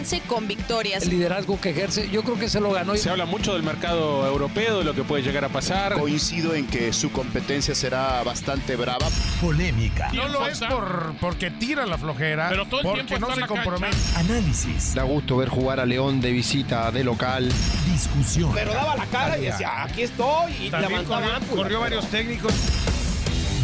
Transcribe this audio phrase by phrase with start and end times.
[0.00, 1.02] Avance con victorias.
[1.02, 2.96] El liderazgo que ejerce, yo creo que se lo ganó.
[2.96, 5.92] Se habla mucho del mercado europeo, de lo que puede llegar a pasar.
[5.92, 9.06] Coincido en que su competencia será bastante brava.
[9.42, 10.10] Polémica.
[10.14, 13.42] No lo es por, porque tira la flojera, Pero todo el porque tiempo no se
[13.42, 13.96] compromete.
[14.16, 14.94] Análisis.
[14.94, 17.52] Da gusto ver jugar a León de visita, de local.
[17.92, 18.52] Discusión.
[18.54, 20.52] Pero daba la cara y decía, aquí estoy.
[20.60, 21.62] Y También levantaba corrió, ámpula.
[21.62, 22.54] corrió varios técnicos.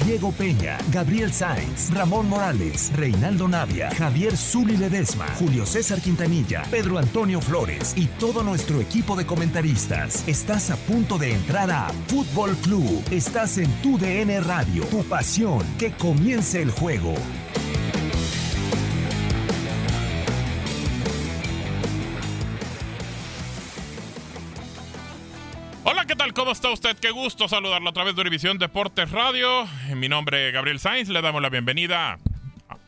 [0.06, 6.98] Diego Peña, Gabriel Sainz, Ramón Morales, Reinaldo Navia, Javier Zuli Ledesma, Julio César Quintanilla, Pedro
[6.98, 10.22] Antonio Flores y todo nuestro equipo de comentaristas.
[10.28, 13.02] Estás a punto de entrar a Fútbol Club.
[13.10, 14.84] Estás en tu DN Radio.
[14.84, 15.64] Tu pasión.
[15.76, 17.12] Que comience el juego.
[26.36, 26.98] ¿Cómo está usted?
[26.98, 29.66] Qué gusto saludarlo a través de Univisión Deportes Radio.
[29.94, 31.08] Mi nombre es Gabriel Sainz.
[31.08, 32.19] Le damos la bienvenida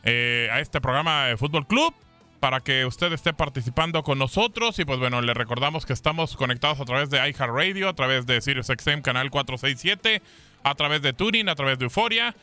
[0.03, 1.95] eh, a este programa de Fútbol Club
[2.39, 4.77] para que usted esté participando con nosotros.
[4.77, 8.39] Y pues bueno, le recordamos que estamos conectados a través de iHeartRadio, a través de
[8.39, 10.21] SiriusXM Canal 467,
[10.61, 12.35] a través de Turing, a través de Euforia.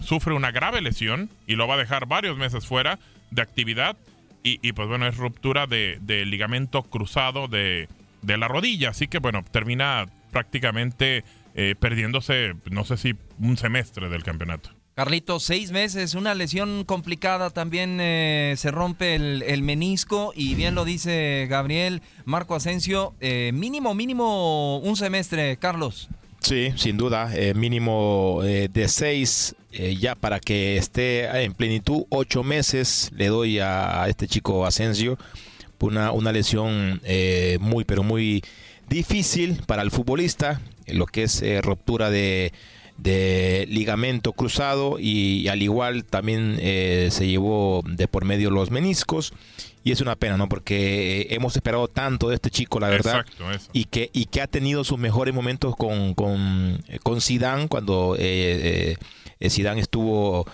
[0.00, 2.98] sufre una grave lesión y lo va a dejar varios meses fuera
[3.30, 3.96] de actividad.
[4.46, 7.88] Y, pues bueno, es ruptura de, ligamento cruzado de,
[8.20, 8.90] de, la rodilla.
[8.90, 14.73] Así que bueno, termina prácticamente eh, perdiéndose, no sé si un semestre del campeonato.
[14.94, 20.84] Carlito, seis meses, una lesión complicada, también eh, se rompe el, menisco y bien lo
[20.84, 26.08] dice Gabriel, Marco Asensio, eh, mínimo, mínimo un semestre, Carlos.
[26.40, 33.10] Sí, sin duda, mínimo de seis eh, ya para que esté en plenitud, ocho meses
[33.16, 35.18] le doy a, este chico Asensio.
[35.80, 38.42] Una, una lesión eh, muy, pero muy
[38.88, 42.54] difícil para el futbolista, lo que es eh, ruptura de,
[43.02, 49.32] ligamento cruzado y, al igual también se llevó de por medio los meniscos
[49.82, 50.48] y es una pena, ¿no?
[50.48, 53.26] Porque hemos esperado tanto de este chico, la verdad,
[53.72, 58.96] y que y que ha tenido sus mejores momentos con con, con Zidane cuando eh,
[59.50, 60.46] Zidane estuvo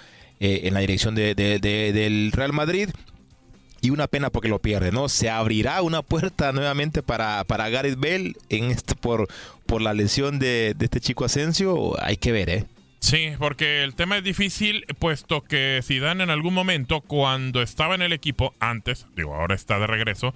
[0.43, 2.89] eh, en la dirección de, del Real Madrid.
[3.81, 5.09] Y una pena porque lo pierde, ¿no?
[5.09, 9.29] Se abrirá una puerta nuevamente para, para Gareth Bale en este, por,
[9.67, 11.95] por la lesión de, este chico Asensio.
[12.03, 12.65] Hay que ver, ¿eh?
[13.01, 18.03] Sí, porque el tema es difícil, puesto que Zidane en algún momento, cuando estaba en
[18.03, 20.35] el equipo, antes, digo, ahora está de regreso,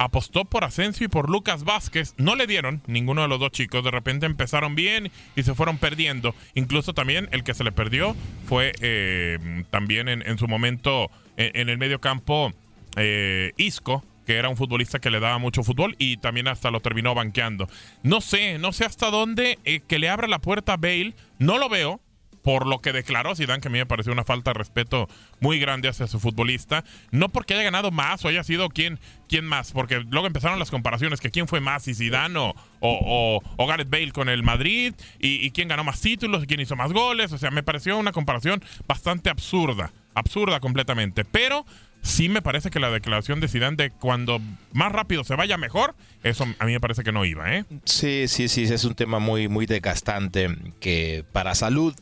[0.00, 2.14] apostó por Asensio y por Lucas Vázquez.
[2.16, 3.84] No le dieron ninguno de los dos chicos.
[3.84, 6.34] De repente empezaron bien y se fueron perdiendo.
[6.54, 8.16] Incluso también el que se le perdió
[8.46, 9.38] fue eh,
[9.70, 12.50] también en, su momento en, el medio campo
[12.96, 16.80] eh, Isco, que era un futbolista que le daba mucho fútbol y también hasta lo
[16.80, 17.68] terminó banqueando.
[18.02, 21.14] No sé, no sé hasta dónde eh, que le abra la puerta a Bale.
[21.38, 22.00] No lo veo
[22.42, 25.08] por lo que declaró Zidane, que a mí me pareció una falta de respeto
[25.40, 26.84] muy grande hacia su futbolista.
[27.10, 28.98] No porque haya ganado más o haya sido quien,
[29.42, 32.38] más, porque luego empezaron las comparaciones, que quién fue más, si Zidane
[32.80, 37.32] o, Gareth Bale con el Madrid, y, quién ganó más títulos, quién hizo más goles.
[37.32, 41.24] O sea, me pareció una comparación bastante absurda, absurda completamente.
[41.24, 41.64] Pero
[42.02, 44.40] sí me parece que la declaración de Zidane de cuando
[44.72, 47.64] más rápido se vaya mejor, eso a mí me parece que no iba, ¿eh?
[47.84, 51.94] Sí, sí, sí, es un tema muy, muy desgastante que para salud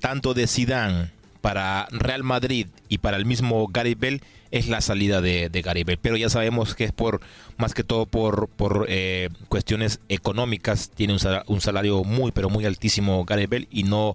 [0.00, 1.10] tanto de Zidane
[1.42, 4.22] para Real Madrid y para el mismo Gary Bell
[4.52, 5.98] es la salida de, de Gary Bell.
[6.00, 7.20] Pero ya sabemos que es por
[7.56, 10.90] más que todo por, por eh, cuestiones económicas.
[10.90, 14.14] Tiene un salario, muy, pero muy altísimo Gary Bell y no,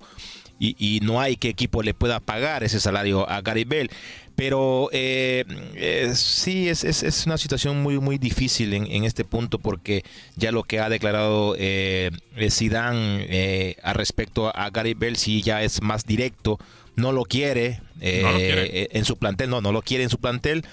[0.59, 3.89] y, no hay que equipo le pueda pagar ese salario a Gary Bell.
[4.35, 5.45] Pero eh,
[5.75, 10.03] eh, sí, es, es, una situación muy, muy difícil en, este punto porque
[10.35, 12.11] ya lo que ha declarado eh,
[12.49, 16.59] Zidane eh, a respecto a Gary Bell sí ya es más directo,
[16.95, 20.63] no lo quiere, en su plantel, no, no lo quiere en su plantel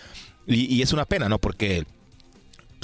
[0.47, 1.39] y, y es una pena, ¿no?
[1.39, 1.85] Porque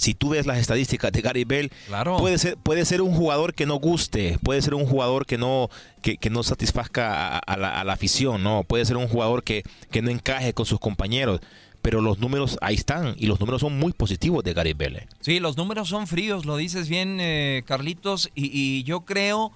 [0.00, 1.70] si tú ves las estadísticas de Gary Bell,
[2.18, 5.68] puede, ser, puede ser un jugador que no guste, puede ser un jugador que no,
[6.00, 8.64] que, no satisfazca a, la, afición, ¿no?
[8.64, 11.40] Puede ser un jugador que, que no encaje con sus compañeros
[11.82, 14.96] pero los números ahí están y los números son muy positivos de Gary Bell.
[14.96, 15.08] ¿eh?
[15.20, 19.50] Sí, los números son fríos, lo dices bien, eh, Carlitos, y, y, yo creo,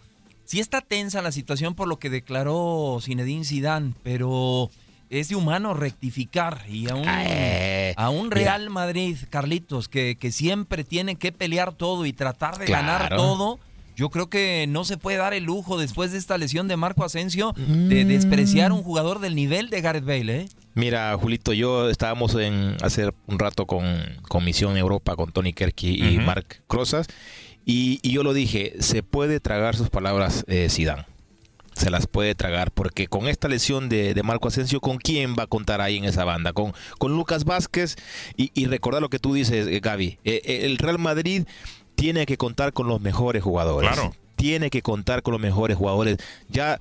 [0.47, 4.71] sí está tensa la situación por lo que declaró Zinedine Zidane, pero
[5.11, 10.33] es de humano rectificar y a un, eh, a un Real Madrid, Carlitos, que, que,
[10.33, 13.59] siempre tiene que pelear todo y tratar de ganar todo.
[13.97, 17.05] Yo creo que no se puede dar el lujo después de esta lesión de Marco
[17.05, 18.09] Asensio de mm.
[18.09, 20.47] despreciar un jugador del nivel de Gareth Bale, ¿eh?
[20.75, 23.85] Mira, Julito, yo estábamos en hace un rato con,
[24.29, 27.07] con Misión Europa, con Tony Kerky y Mark Crozas,
[27.65, 31.07] y, yo lo dije, se puede tragar sus palabras eh, Zidane
[31.75, 35.47] se las puede tragar, porque con esta lesión de, Marco Asensio, ¿con quién va a
[35.47, 36.53] contar ahí en esa banda?
[36.53, 37.97] Con, con Lucas Vázquez
[38.37, 41.45] y, y recordar lo que tú dices, eh, Gaby, eh, eh, el Real Madrid
[41.95, 43.91] tiene que contar con los mejores jugadores.
[43.91, 44.15] Claro.
[44.37, 46.19] Tiene que contar con los mejores jugadores.
[46.49, 46.79] Ya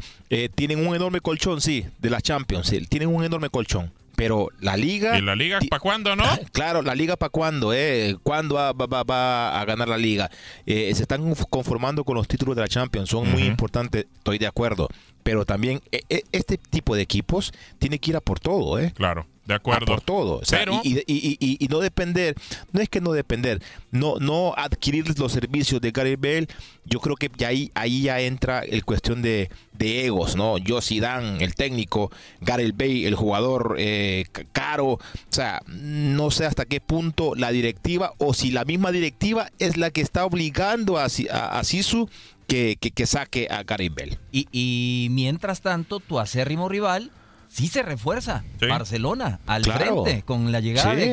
[0.56, 2.74] tienen un enorme colchón, sí, de la Champions.
[2.90, 5.18] Tienen un enorme colchón pero la liga...
[5.18, 6.24] ¿Y la liga para cuándo, no?
[6.52, 8.16] Claro, la liga para cuándo, ¿eh?
[8.24, 10.30] ¿Cuándo va, va, a ganar la liga?
[10.66, 14.48] Eh, se están conformando con los títulos de la Champions, son muy importantes, estoy de
[14.48, 14.88] acuerdo.
[15.24, 18.92] Pero también e, e, este tipo de equipos tiene que ir a por todo, ¿eh?
[18.96, 19.26] Claro.
[19.46, 19.86] De acuerdo.
[19.86, 20.38] por todo.
[20.40, 22.36] O sea, Pero- y, y- y- y- y no depender,
[22.72, 26.48] no es que no depender, no, no adquirir los servicios de Gary Bell,
[26.86, 30.58] yo creo que ya ahí, ahí ya entra el cuestión de, de egos, ¿no?
[30.58, 32.10] Yo Zidane, el técnico,
[32.40, 38.14] Gary Bell, el jugador eh, caro, o sea, no sé hasta qué punto la directiva
[38.20, 42.10] o si la misma directiva es la que está obligando a, Si- a, a Sisu
[42.48, 44.18] que, que, que saque a Gary Bell.
[44.32, 47.12] Y, y mientras tanto, tu acérrimo rival
[47.54, 48.44] sí se refuerza.
[48.68, 50.04] Barcelona, al Claro.
[50.04, 50.96] frente, con la llegada Sí.
[50.98, 51.06] de.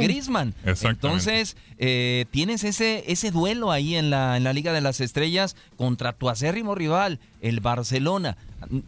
[0.65, 0.89] Exactamente.
[0.89, 5.55] Entonces, eh, tienes ese, ese duelo ahí en la, en la Liga de las Estrellas
[5.77, 8.39] contra tu acérrimo rival, el Barcelona.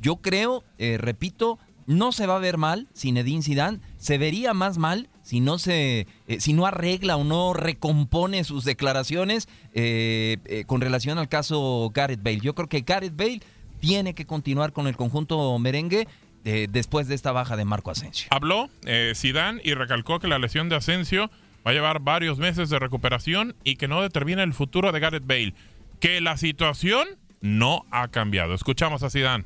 [0.01, 4.79] Yo creo, eh, repito, no se va a ver mal Zinedine Zidane, se vería más
[4.79, 10.81] mal si no se, eh, si no arregla o no recompone sus declaraciones eh, con
[10.81, 12.41] relación al caso Gareth Bale.
[12.41, 13.41] Yo creo que Gareth Bale
[13.81, 16.07] tiene que continuar con el conjunto merengue
[16.45, 18.27] eh, después de esta baja de Marco Asensio.
[18.31, 21.31] Habló eh, Zidane y recalcó que la lesión de Asensio
[21.65, 25.27] va a llevar varios meses de recuperación y que no determina el futuro de Gareth
[25.27, 25.55] Bale.
[26.01, 27.07] Que la situación
[27.41, 28.55] no ha cambiado.
[28.55, 29.45] Escuchamos a Zidane.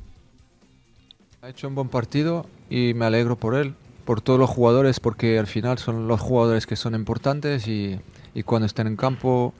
[1.43, 3.75] Ha hecho un buen partido y me alegro por él,
[4.05, 7.99] por todos los jugadores, porque al final son los jugadores que son importantes y,
[8.33, 9.53] y cuando estén en campo,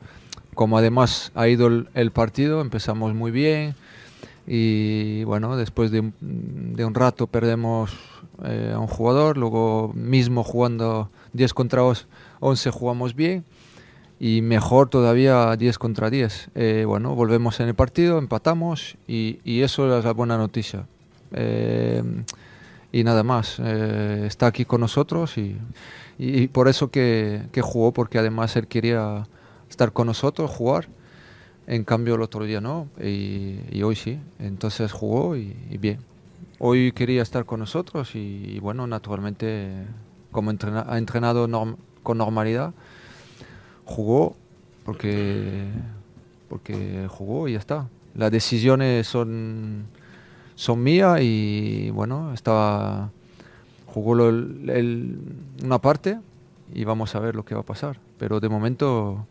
[0.56, 3.75] como además ha ido el, el partido, empezamos muy bien
[4.48, 7.92] y bueno, después de un, rato perdemos
[8.46, 11.82] eh, a un jugador, luego mismo jugando 10 contra
[12.39, 13.44] 11 jugamos bien
[14.22, 16.51] y mejor todavía 10 contra 10.
[16.56, 20.88] Eh, bueno, volvemos en el partido, empatamos y, eso es la buena noticia.
[21.34, 22.01] Eh,
[22.94, 28.68] y nada más, está aquí con nosotros y, por eso que jugó, porque además él
[28.68, 29.27] quería
[29.70, 30.88] estar con nosotros, jugar.
[31.67, 34.19] En cambio el otro día no, y, y hoy sí.
[34.39, 36.00] Entonces jugó y, y bien.
[36.59, 39.69] Hoy quería estar con nosotros y, y bueno, naturalmente
[40.31, 42.74] como entrena- ha entrenado norm- con normalidad,
[43.86, 44.36] jugó
[44.86, 45.65] porque,
[46.50, 47.88] porque jugó y ya está.
[48.15, 49.86] Las decisiones son,
[50.55, 53.12] son mías y bueno, estaba,
[53.88, 55.19] jugó lo- el-
[55.63, 56.17] una parte
[56.74, 58.00] y vamos a ver lo que va a pasar.
[58.17, 59.27] Pero de momento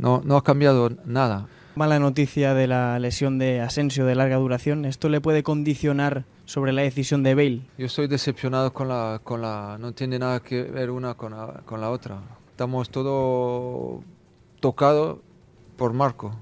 [0.00, 1.46] no, no ha cambiado nada.
[1.76, 4.84] Mala noticia de la lesión de Asensio de larga duración.
[4.84, 7.60] ¿Esto le puede condicionar sobre la decisión de Bale?
[7.78, 11.62] Yo estoy decepcionado con la, con la, no tiene nada que ver una con la,
[11.64, 12.18] con la otra.
[12.50, 14.02] Estamos todo
[14.58, 15.22] tocado
[15.76, 16.34] por Marco.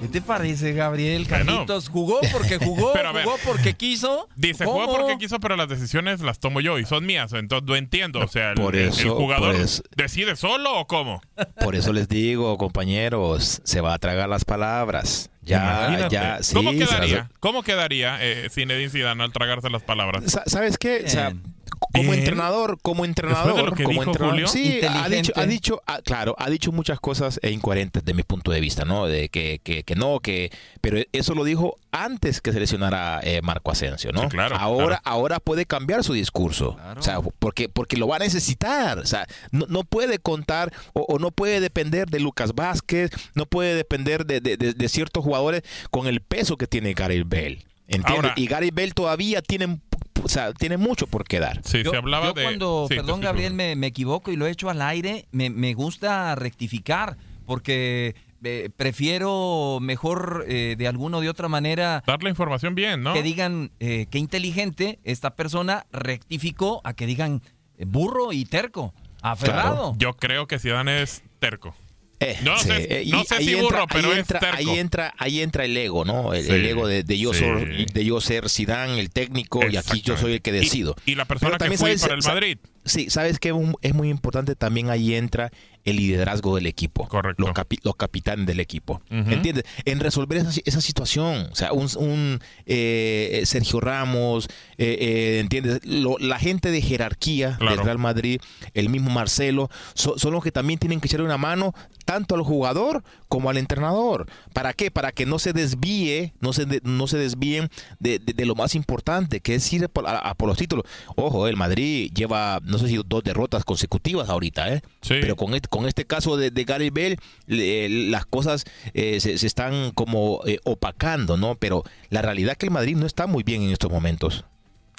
[0.00, 1.26] ¿Qué te parece, Gabriel?
[1.28, 1.44] Bueno.
[1.46, 3.24] Carlitos jugó porque jugó, Pero ver.
[3.24, 4.28] jugó porque quiso.
[4.36, 4.84] Dice, ¿Cómo?
[4.86, 7.32] jugó porque quiso, pero las decisiones las tomo yo y son mías.
[7.32, 8.20] Entonces no entiendo.
[8.20, 8.74] O sea, el, Por
[9.16, 9.82] jugador por eso.
[9.96, 11.20] decide solo o cómo.
[11.62, 15.30] Por eso les digo, compañeros, se va a tragar las palabras.
[15.42, 16.14] Ya, Imagínate.
[16.14, 16.54] ya, sí.
[16.54, 17.30] ¿Cómo las- quedaría?
[17.40, 20.24] ¿Cómo quedaría eh, Zinedine Zidane al tragarse las palabras?
[20.30, 21.02] Sa- ¿Sabes qué?
[21.06, 21.32] O sea,
[21.70, 22.14] como Bien.
[22.20, 24.48] entrenador, como entrenador, de lo que como dijo entrenador, Julio.
[24.48, 28.22] sí, ha dicho, ha dicho, ah, claro, ha dicho muchas cosas e incoherentes de mi
[28.22, 29.06] punto de vista, ¿no?
[29.06, 30.50] De que, que, que no, que,
[30.80, 34.22] pero eso lo dijo antes que se lesionara eh, Marco Asensio, ¿no?
[34.22, 35.02] Sí, claro, ahora, claro.
[35.04, 39.26] ahora puede cambiar su discurso, o sea, porque, porque lo va a necesitar, o sea,
[39.50, 44.26] no, no puede contar o, o no puede depender de Lucas Vázquez, no puede depender
[44.26, 48.10] de, de- de- de ciertos jugadores con el peso que tiene Gary Bell, ¿entiendes?
[48.14, 49.80] Ahora- y Gary Bell todavía tiene,
[50.30, 51.60] sea, tiene mucho por quedar.
[51.64, 52.42] Sí, Yo, se hablaba yo de...
[52.42, 53.20] cuando, sí, perdón.
[53.20, 58.14] Gabriel, me, me equivoco y lo he hecho al aire, me, me gusta rectificar porque
[58.42, 63.12] eh, prefiero mejor eh, de alguna o de otra manera Dar la información bien, ¿no?
[63.12, 67.42] que digan eh, qué inteligente esta persona rectificó a que digan
[67.76, 69.94] eh, burro y terco, aferrado.
[69.98, 71.74] Yo creo que Zidane es terco.
[72.22, 74.18] Eh, No sí, sé- eh, y no sé ahí si entra- burro, pero ahí es
[74.18, 74.56] entra, terco.
[74.58, 76.34] Ahí entra, ahí entra el ego, ¿no?
[76.34, 77.40] El, Sí, el ego de, de yo sí.
[77.40, 80.96] ser, de yo ser Zidane, el técnico, y aquí yo soy el que Y- decido.
[81.06, 82.58] Y, la persona que sabes- para el Madrid.
[82.84, 85.50] Sí, sabes que es muy importante también ahí entra
[85.84, 87.08] el liderazgo del equipo.
[87.08, 87.42] Correcto.
[87.42, 89.00] Los, capi- los capitanes del equipo.
[89.10, 89.64] ¿Entiendes?
[89.86, 91.48] En resolver esa, esa situación.
[91.50, 94.46] O sea, un, un, eh, Sergio Ramos,
[94.78, 95.80] eh, eh, ¿entiendes?
[95.84, 97.76] Lo- la gente de jerarquía Claro.
[97.76, 98.40] del Real Madrid,
[98.74, 102.42] el mismo Marcelo, so- son los que también tienen que echarle una mano tanto al
[102.42, 104.26] jugador como al entrenador.
[104.52, 104.90] ¿Para qué?
[104.90, 107.70] Para que no se desvíe, no se, de- no se desvíen
[108.00, 110.84] de, de- de lo más importante, que es ir a por los títulos.
[111.16, 114.80] Ojo, el Madrid lleva, no sé si dos derrotas consecutivas ahorita, ¿eh?
[115.02, 115.18] Sí.
[115.20, 119.36] Pero con este, con este caso de, de Gary Bell, le- las cosas eh, se,
[119.38, 121.56] se están como eh, opacando, ¿no?
[121.56, 124.44] Pero la realidad es que el Madrid no está muy bien en estos momentos.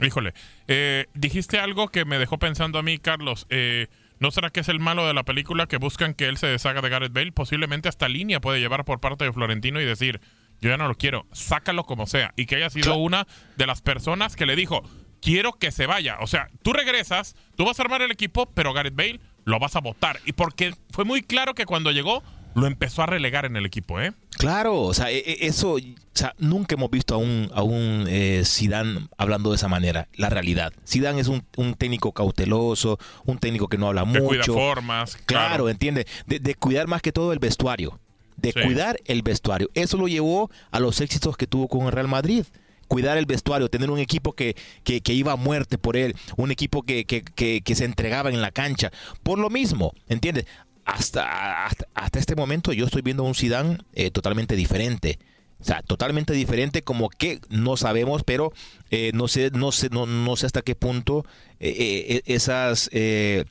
[0.02, 0.34] Híjole,
[0.68, 3.46] eh, dijiste algo que me dejó pensando a mí, Carlos.
[3.50, 3.88] Eh,
[4.20, 6.82] ¿No será que es el malo de la película que buscan que él se deshaga
[6.82, 7.32] de Gareth Bale?
[7.32, 10.22] Posiblemente hasta línea puede llevar por parte de Florentino y decir,
[10.60, 12.32] yo ya no lo quiero, sácalo como sea.
[12.36, 13.26] Y que haya sido una
[13.58, 14.84] de las personas que le dijo,
[15.22, 16.18] quiero que se vaya.
[16.22, 19.76] O sea, tú regresas, tú vas a armar el equipo, pero Gareth Bale lo vas
[19.76, 20.20] a votar.
[20.26, 22.22] Y porque fue muy claro que cuando llegó,
[22.54, 24.12] lo empezó a relegar en el equipo, ¿eh?
[24.38, 25.80] Claro, o sea, e- e- eso, o
[26.14, 30.30] sea, nunca hemos visto a un, a un eh, Zidane hablando de esa manera, la
[30.30, 30.74] realidad.
[30.86, 34.26] Zidane es un, un técnico cauteloso, un técnico que no habla Que mucho.
[34.28, 35.16] cuida formas.
[35.26, 35.70] Claro, Claro.
[35.70, 38.00] entiende, de, de cuidar más que todo el vestuario,
[38.36, 38.60] de Sí.
[38.62, 39.70] cuidar el vestuario.
[39.74, 42.44] Eso lo llevó a los éxitos que tuvo con el Real Madrid.
[42.92, 46.84] Cuidar el vestuario, tener un equipo que, que, iba a muerte por él, un equipo
[46.84, 48.92] que, que se entregaba en la cancha.
[49.24, 50.46] Por lo mismo, ¿entiendes?
[50.84, 55.20] Hasta, hasta, hasta este momento yo estoy viendo un Zidane eh, totalmente diferente.
[55.62, 58.52] O sea, totalmente diferente, como que no sabemos, pero
[58.90, 61.24] eh, no sé, no sé, no, no sé hasta qué punto
[61.60, 63.46] eh, eh, esas eh,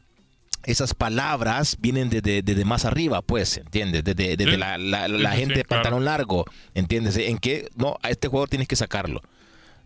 [0.65, 4.05] esas palabras vienen desde desde más arriba, pues, ¿entiendes?
[4.05, 4.57] Desde, Sí.
[4.57, 5.83] la, la- la sí, gente sí, de claro.
[5.83, 7.17] pantalón largo, ¿entiendes?
[7.17, 9.23] En que, no, a este jugador tienes que sacarlo.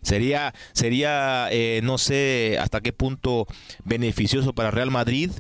[0.03, 3.47] Sería, sería eh, no sé hasta qué punto
[3.85, 5.31] beneficioso para Real Madrid,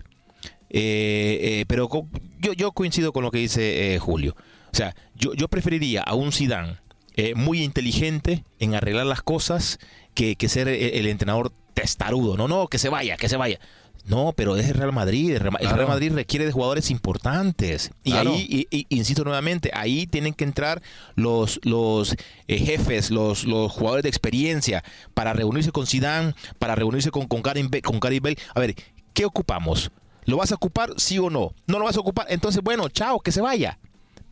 [0.70, 2.08] eh, eh, pero co-
[2.40, 4.36] yo, yo coincido con lo que dice eh, Julio.
[4.72, 6.78] O sea, yo, yo preferiría a un Zidane
[7.16, 9.78] eh, muy inteligente en arreglar las cosas
[10.14, 12.36] que, que ser el, el entrenador testarudo.
[12.36, 13.60] No, no, que se vaya, que se vaya.
[14.06, 15.30] No, pero es el Real Madrid.
[15.32, 15.70] El Real, el.
[15.70, 17.90] Real Madrid requiere de jugadores importantes.
[18.04, 18.32] Y Claro.
[18.34, 20.82] ahí, y- y- insisto nuevamente, ahí tienen que entrar
[21.14, 22.14] los, los
[22.46, 24.84] eh, jefes, los, los jugadores de experiencia
[25.14, 28.36] para reunirse con Zidane, para reunirse con, con, Bale, con Bale.
[28.54, 28.74] A ver,
[29.14, 29.90] ¿qué ocupamos?
[30.26, 31.52] ¿Lo vas a ocupar, sí o no?
[31.66, 32.26] ¿No lo vas a ocupar?
[32.30, 33.78] Entonces, bueno, chao, que se vaya.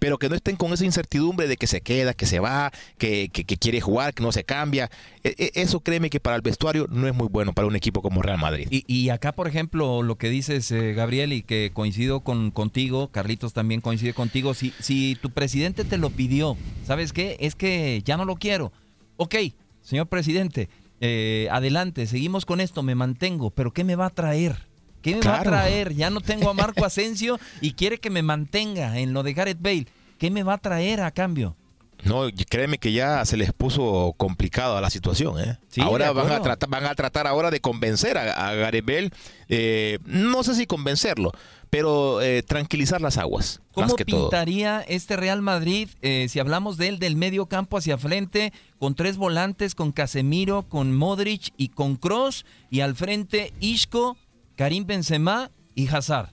[0.03, 3.31] Pero que no estén con esa incertidumbre de que se queda, que se va, que,
[3.31, 4.91] quiere jugar, que no se cambia.
[5.23, 8.03] E- e- Eso créeme que para el vestuario no es muy bueno para un equipo
[8.03, 8.67] como Real Madrid.
[8.69, 13.53] Y, acá, por ejemplo, lo que dices, eh, Gabriel, y que coincido con, contigo, Carlitos
[13.53, 17.37] también coincide contigo, si, si tu presidente te lo pidió, ¿sabes qué?
[17.39, 18.73] Es que ya no lo quiero.
[19.19, 19.37] Ok,
[19.83, 20.69] señor presidente,
[21.01, 24.72] eh, adelante, seguimos con esto, me mantengo, pero ¿qué me va a traer?
[25.03, 25.95] ¿Qué me va a traer?
[25.95, 29.61] Ya no tengo a Marco Asensio y quiere que me mantenga en lo de Gareth
[29.61, 29.87] Bale.
[30.19, 31.57] ¿Qué me va a traer a cambio?
[32.05, 35.39] No, créeme que ya se les puso complicado a la situación.
[35.41, 35.59] ¿eh?
[35.69, 39.11] Sí, ahora van a, tratar, van a tratar ahora de convencer a, a Gareth Bale,
[39.49, 41.33] eh, no sé si convencerlo,
[41.73, 43.63] pero eh, tranquilizar las aguas.
[43.73, 44.29] ¿Cómo más que todo.
[44.29, 48.95] pintaría este Real Madrid eh, si hablamos de él del medio campo hacia frente con
[48.95, 54.19] tres volantes, con Casemiro, con Modric y con Cross y al frente Isco,
[54.63, 56.29] Karim Benzema y Hazard?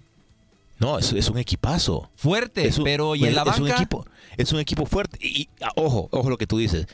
[0.77, 2.11] No, es, es un equipazo.
[2.15, 3.75] Fuerte, Es un- pero ¿y en la es un banca?
[3.77, 4.05] equipo,
[4.37, 5.17] es un equipo fuerte.
[5.19, 6.85] Y, y, ah, ojo, ojo lo que tú dices.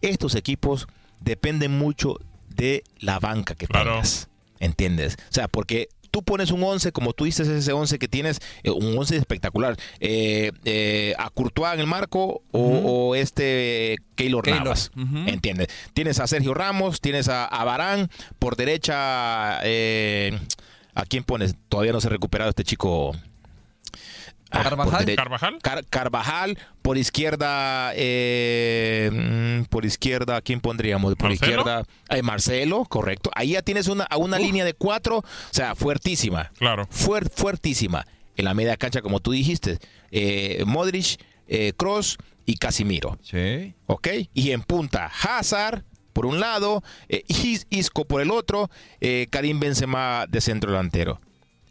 [0.00, 0.88] Estos equipos
[1.20, 2.16] dependen mucho
[2.48, 4.28] de la banca que tengas.
[4.60, 5.16] ¿Entiendes?
[5.30, 8.70] O sea, porque tú pones un 11, como tú dices, ese 11 que tienes, eh,
[8.70, 9.76] un 11 espectacular.
[10.00, 14.90] Eh, eh, a Courtois en el marco o, o este Keylor, Keylor, Navas.
[15.26, 15.68] ¿Entiendes?
[15.92, 20.36] Tienes a Sergio Ramos, tienes a, a Barán, por derecha, eh,
[21.00, 21.54] ¿a quién pones?
[21.68, 23.12] Todavía no se ha recuperado este chico.
[24.50, 25.04] Ah, por Carvajal.
[25.06, 25.58] dere- Carvajal.
[25.62, 31.14] Car- Carvajal, por izquierda, eh, mm, por izquierda, ¿a quién pondríamos?
[31.16, 31.50] Por ¿Marcelo?
[31.60, 33.30] izquierda, eh, Marcelo, correcto.
[33.34, 36.50] Ahí ya tienes una, a una línea de cuatro, o sea, fuertísima.
[36.58, 36.86] Claro.
[36.88, 38.06] Fuer- fuertísima.
[38.36, 39.78] En la media cancha, como tú dijiste,
[40.10, 43.18] eh, Modric, eh, Cross y Casimiro.
[43.22, 43.74] Sí.
[43.86, 44.08] ¿Ok?
[44.32, 45.84] Y en punta, Hazard
[46.18, 51.20] por un lado, eh, Is- Isco por el otro, eh, Karim Benzema de centro delantero.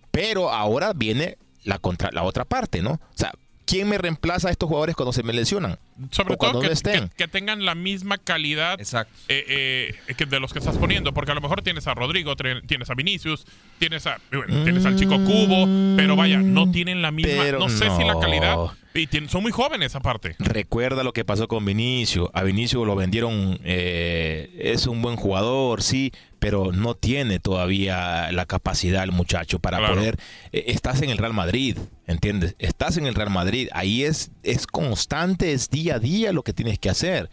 [0.09, 2.91] Pero ahora viene la, contra, la otra parte, ¿no?
[2.91, 3.33] O sea,
[3.67, 5.77] ¿quién me reemplaza a estos jugadores cuando se me lesionan?
[6.09, 7.09] Sobre O todo que, no estén.
[7.09, 11.31] que- que tengan la misma calidad eh, eh, que de los que estás poniendo, porque
[11.31, 13.45] a lo mejor tienes a Rodrigo, tienes a Vinicius,
[13.77, 17.69] tienes a bueno, tienes al chico Cubo, pero vaya, no tienen la misma, Pero no
[17.69, 18.57] sé si la calidad
[18.93, 20.35] y tienen- son muy jóvenes aparte.
[20.39, 22.31] Recuerda lo que pasó con Vinicio.
[22.33, 28.45] A Vinicio lo vendieron, eh, es un buen jugador, sí, pero no tiene todavía la
[28.45, 29.95] capacidad el muchacho para Claro.
[29.95, 30.17] poder.
[30.51, 32.55] eh, estás en el Real Madrid, ¿entiendes?
[32.59, 33.69] Estás en el Real Madrid.
[33.73, 37.29] Ahí es, es constante, es día a día lo que tienes que hacer.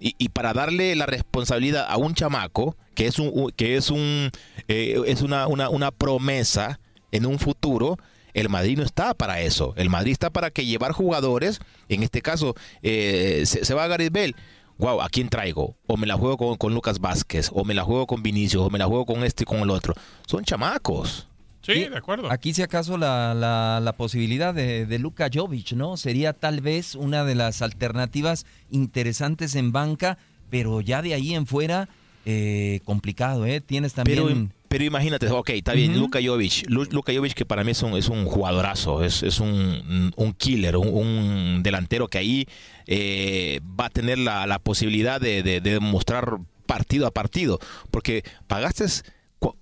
[0.00, 4.30] Y, y para darle la responsabilidad a un chamaco que es un que es un
[4.68, 6.78] eh, es una, una, una promesa
[7.12, 7.96] en un futuro
[8.34, 12.22] el Madrid no está para eso el Madrid está para que llevar jugadores en este
[12.22, 14.34] caso eh, se, se va a Gareth Bale
[14.78, 15.76] wow ¿a quién traigo?
[15.86, 18.70] o me la juego con, con Lucas Vázquez o me la juego con Vinicius o
[18.70, 19.94] me la juego con este y con el otro
[20.26, 21.28] son chamacos
[21.66, 22.30] Sí, de acuerdo.
[22.30, 25.96] Aquí, si acaso, la, la, la posibilidad de, de Luka Jovic, ¿no?
[25.96, 30.18] Sería tal vez una de las alternativas interesantes en banca,
[30.50, 31.88] pero ya de ahí en fuera,
[32.26, 33.62] eh, complicado, ¿eh?
[33.62, 34.18] Tienes también.
[34.18, 34.48] pero
[34.82, 36.00] imagínate, ok, está bien, Ujú.
[36.00, 36.64] Luka Jovic.
[36.68, 40.32] Lu- Luka Jovic que para mí es un, es un jugadorazo, es, es un, un
[40.32, 42.46] killer, un, un delantero que ahí
[42.86, 47.58] eh, va a tener la, la posibilidad de, de- de demostrar partido a partido,
[47.90, 48.84] porque pagaste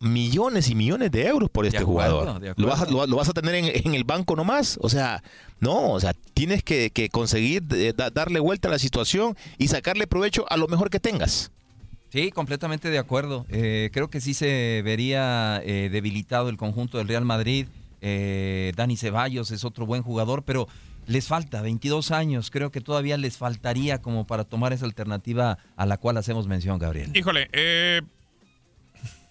[0.01, 2.55] millones y millones de euros por este acuerdo, jugador.
[2.57, 4.79] Lo vas, a, lo, lo vas a tener en, en el banco nomás.
[4.81, 5.23] O sea,
[5.61, 9.69] no, o sea, tienes que, que conseguir eh, da- darle vuelta a la situación y
[9.69, 11.51] sacarle provecho a lo mejor que tengas.
[12.13, 13.47] Sí, completamente de acuerdo.
[13.49, 17.69] Eh, creo que sí se vería eh, debilitado el conjunto del Real Madrid.
[18.03, 20.69] Eh, Dani Ceballos es otro buen jugador, pero
[21.07, 22.51] les falta 22 años.
[22.51, 26.79] Creo que todavía les faltaría como para tomar esa alternativa a la cual hacemos mención,
[26.79, 27.11] Gabriel.
[27.15, 28.03] Híjole, eh,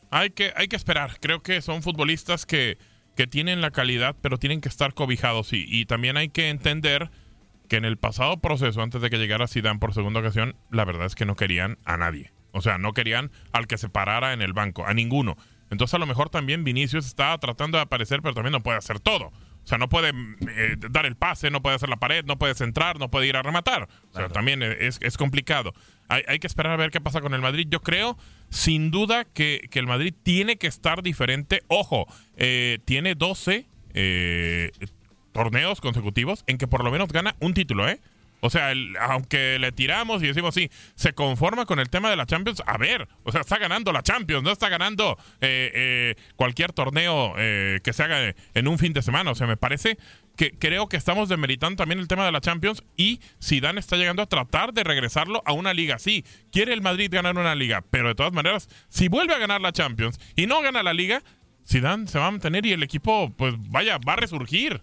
[0.10, 1.20] hay, que, hay que esperar.
[1.20, 2.80] Creo que son futbolistas que,
[3.16, 5.54] que tienen la calidad, pero tienen que estar cobijados.
[5.54, 7.12] Y, y también hay que entender
[7.68, 11.06] que en el pasado proceso, antes de que llegara Zidane por segunda ocasión, la verdad
[11.06, 12.32] es que no querían a nadie.
[12.52, 15.38] O sea, no querían al que se parara en el banco, a ninguno.
[15.70, 19.00] Entonces a lo mejor también Vinicius está tratando de aparecer, pero también no puede hacer
[19.00, 19.32] todo.
[19.64, 22.56] O sea, no puede eh, dar el pase, no puede hacer la pared, no puede
[22.56, 23.88] centrar, no puede ir a rematar.
[24.12, 25.74] O sea, también es, es complicado.
[26.10, 27.68] Hay, hay que esperar a ver qué pasa con el Madrid.
[27.70, 28.18] Yo creo,
[28.50, 31.62] sin duda, que, que el Madrid tiene que estar diferente.
[31.68, 34.72] Ojo, eh, tiene 12 eh,
[35.32, 38.00] torneos consecutivos en que por lo menos gana un título, ¿eh?
[38.42, 42.26] O sea, aunque le tiramos y decimos sí, se conforma con el tema de la
[42.26, 42.62] Champions.
[42.66, 47.36] A ver, o sea, está ganando la Champions, no está ganando eh, eh, cualquier torneo
[47.38, 49.32] eh, que se haga en un fin de semana.
[49.32, 49.98] O sea, me parece
[50.36, 54.24] que creo que estamos demeritando también el tema de la Champions y Zidane está llegando
[54.24, 56.00] a tratar de regresarlo a una liga.
[56.00, 59.62] Sí, quiere el Madrid ganar una liga, pero de todas maneras, si vuelve a ganar
[59.62, 61.22] la Champions y no gana la liga,
[61.68, 64.82] Zidane se va a mantener y el equipo, pues vaya, va a resurgir.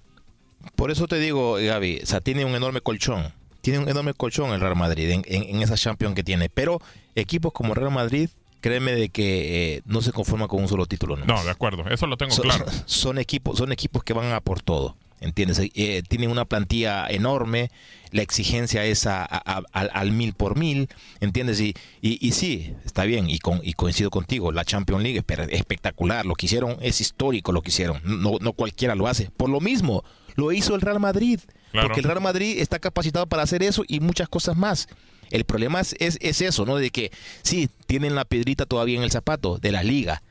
[0.76, 3.32] Por eso te digo, Gaby, o sea, tiene un enorme colchón.
[3.68, 6.48] Tiene un enorme colchón el Real Madrid en, en- en esa Champions que tiene.
[6.48, 6.80] Pero
[7.14, 8.30] equipos como Real Madrid,
[8.62, 11.16] créeme de que eh, no se conforma con un solo título.
[11.16, 11.40] nomás.
[11.40, 12.64] No, de acuerdo, eso lo tengo son, claro.
[12.86, 14.96] Son equipos, son equipos que van a por todo.
[15.20, 15.60] ¿Entiendes?
[15.74, 17.70] Eh, tienen una plantilla enorme,
[18.12, 20.88] la exigencia es a- a- a- al, mil por mil,
[21.20, 21.60] ¿entiendes?
[21.60, 25.48] Y, y, y sí, está bien, y, con, y coincido contigo, la Champions League es
[25.58, 29.28] espectacular, lo que hicieron es histórico lo que hicieron, no, no cualquiera lo hace.
[29.36, 30.04] Por lo mismo,
[30.36, 31.40] lo hizo el Real Madrid,
[31.72, 31.88] Claro.
[31.88, 34.88] porque el Real Madrid está capacitado para hacer eso y muchas cosas más.
[35.30, 36.76] El problema es, es, es eso, ¿no?
[36.76, 37.10] De que
[37.42, 40.22] sí, tienen la piedrita todavía en el zapato de la liga.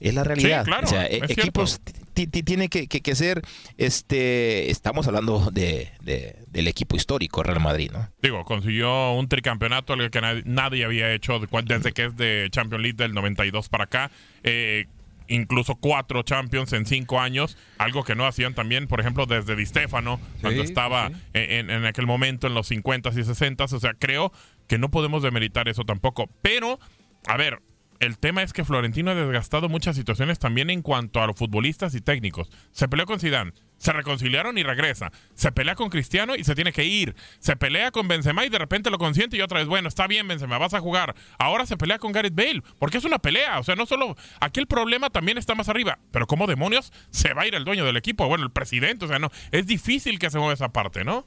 [0.00, 0.64] Es la realidad.
[0.64, 1.80] claro, o sea, e- equipos
[2.14, 3.42] ti- ti- tiene que, que- que ser,
[3.78, 8.08] este, estamos hablando de, de- del equipo histórico Real Madrid, ¿no?
[8.22, 12.82] Digo, consiguió un tricampeonato algo que nadie, nadie había hecho desde que es de Champions
[12.82, 14.10] League del 92 para acá.
[14.42, 14.86] Eh,
[15.28, 19.66] incluso cuatro Champions en cinco años, algo que no hacían también, por ejemplo, desde Di
[19.66, 23.72] Stefano, cuando Sí, estaba en, en aquel momento en los 50s y 60s.
[23.72, 24.32] O sea, creo
[24.66, 26.28] que no podemos demeritar eso tampoco.
[26.42, 26.78] Pero,
[27.26, 27.60] a ver,
[28.00, 31.94] el tema es que Florentino ha desgastado muchas situaciones también en cuanto a los futbolistas
[31.94, 32.50] y técnicos.
[32.72, 33.52] Se peleó con Zidane,
[33.84, 35.12] se reconciliaron y regresa.
[35.34, 37.14] Se pelea con Cristiano y se tiene que ir.
[37.38, 40.26] Se pelea con Benzema y de repente lo consiente y otra vez, bueno, está bien
[40.26, 41.14] Benzema, vas a jugar.
[41.38, 43.58] Ahora se pelea con Gareth Bale, porque es una pelea.
[43.58, 44.16] O sea, no solo...
[44.40, 45.98] Aquí el problema también está más arriba.
[46.12, 48.26] Pero ¿cómo demonios se va a ir el dueño del equipo?
[48.26, 49.30] Bueno, el presidente, o sea, no.
[49.52, 51.26] Es difícil que se mueva esa parte, ¿no?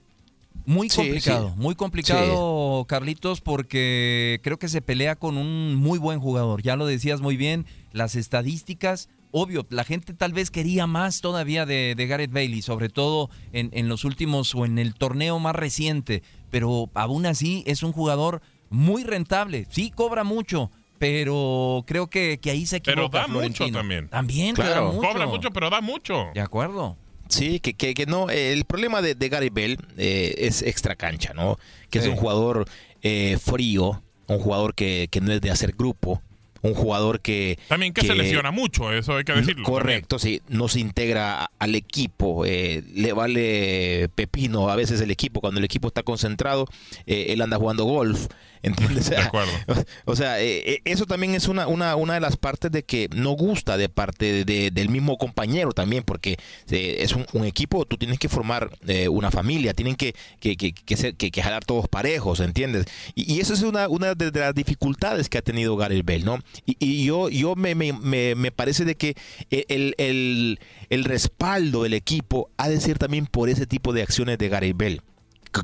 [0.66, 1.62] Muy complicado, sí.
[1.62, 6.64] muy complicado, Carlitos, porque creo que se pelea con un muy buen jugador.
[6.64, 11.66] Ya lo decías muy bien, las estadísticas, obvio, la gente tal vez quería más todavía
[11.66, 15.56] de, de Gareth Bailey, sobre todo en, en los últimos o en el torneo más
[15.56, 19.68] reciente, pero aún así es un jugador muy rentable.
[19.70, 24.10] Sí, cobra mucho, pero creo que, que ahí se Pero equivoca da mucho también.
[24.10, 24.92] También Claro.
[24.94, 25.08] mucho.
[25.08, 26.28] Cobra mucho, pero da mucho.
[26.34, 26.98] De acuerdo.
[27.30, 31.34] Sí, que, que, que no, el problema de, de Gary Bell eh, es extra cancha,
[31.34, 31.58] ¿no?
[31.90, 32.66] Que es un jugador
[33.02, 36.22] eh, frío, un jugador que, que no es de hacer grupo,
[36.62, 37.58] un jugador que...
[37.68, 39.64] También que, se lesiona mucho, eso hay que decirlo.
[39.64, 45.42] Correcto, sí, no se integra al equipo, eh, le vale pepino a veces el equipo,
[45.42, 46.66] cuando el equipo está concentrado,
[47.06, 48.28] eh, él anda jugando golf,
[48.64, 49.10] ¿entiendes?
[49.10, 49.52] De acuerdo.
[50.06, 53.10] O sea, eh, eh, eso también es una, una, una de las partes de que
[53.16, 56.38] no gusta de parte de- del mismo compañero también, porque
[56.70, 60.72] es un, un equipo, tú tienes que formar eh, una familia, tienen que, que, que,
[60.74, 62.86] que, ser- que- que jalar todos parejos, ¿entiendes?
[63.16, 66.26] Y, y eso es una, una de, de las dificultades que ha tenido Gareth Bell,
[66.26, 66.40] ¿no?
[66.66, 69.16] Y, y yo, yo me, me, me, me parece de que
[69.50, 74.38] el, el, el respaldo del equipo ha de ser también por ese tipo de acciones
[74.38, 75.02] de Gareth Bell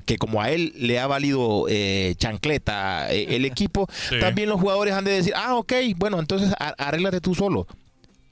[0.06, 4.20] que- como a él le ha valido eh, chancleta eh, el equipo, Sí.
[4.20, 7.68] también los jugadores han de decir, ah, ok, bueno, entonces arréglate tú solo.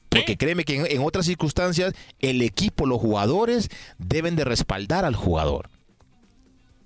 [0.10, 5.16] Porque créeme que en, en otras circunstancias el equipo, los jugadores deben de respaldar al
[5.16, 5.70] jugador.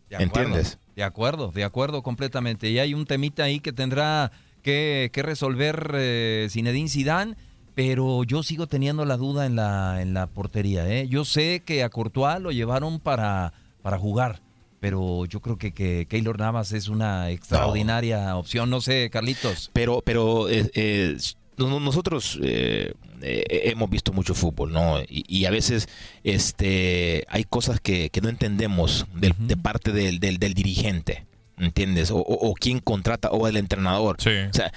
[0.09, 0.77] De acuerdo, ¿Entiendes?
[0.95, 2.69] De acuerdo, de acuerdo completamente.
[2.69, 4.31] Y hay un temita ahí que tendrá
[4.65, 7.35] que, que resolver eh, Zinedine Zidane,
[7.75, 10.89] pero yo sigo teniendo la duda en la, en la portería.
[10.89, 11.07] ¿eh?
[11.07, 14.41] Yo sé que a Courtois lo llevaron para, para jugar,
[14.79, 18.71] pero yo creo que, que Keylor Navas es una extraordinaria opción.
[18.71, 19.69] No sé, Carlitos.
[19.71, 21.15] Pero, pero eh, eh,
[21.57, 24.99] no- nosotros eh, eh, hemos visto mucho fútbol, ¿no?
[25.01, 25.87] Y, y a veces
[26.23, 31.25] este, hay cosas que, que no entendemos del- de parte del, del, del dirigente,
[31.57, 32.11] ¿entiendes?
[32.11, 34.17] O, o, o quién contrata, o el entrenador.
[34.19, 34.21] O
[34.53, 34.71] sea,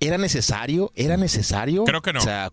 [0.00, 0.92] ¿era necesario?
[0.94, 1.84] ¿Era necesario?
[1.84, 2.20] Creo que no.
[2.20, 2.50] O sea,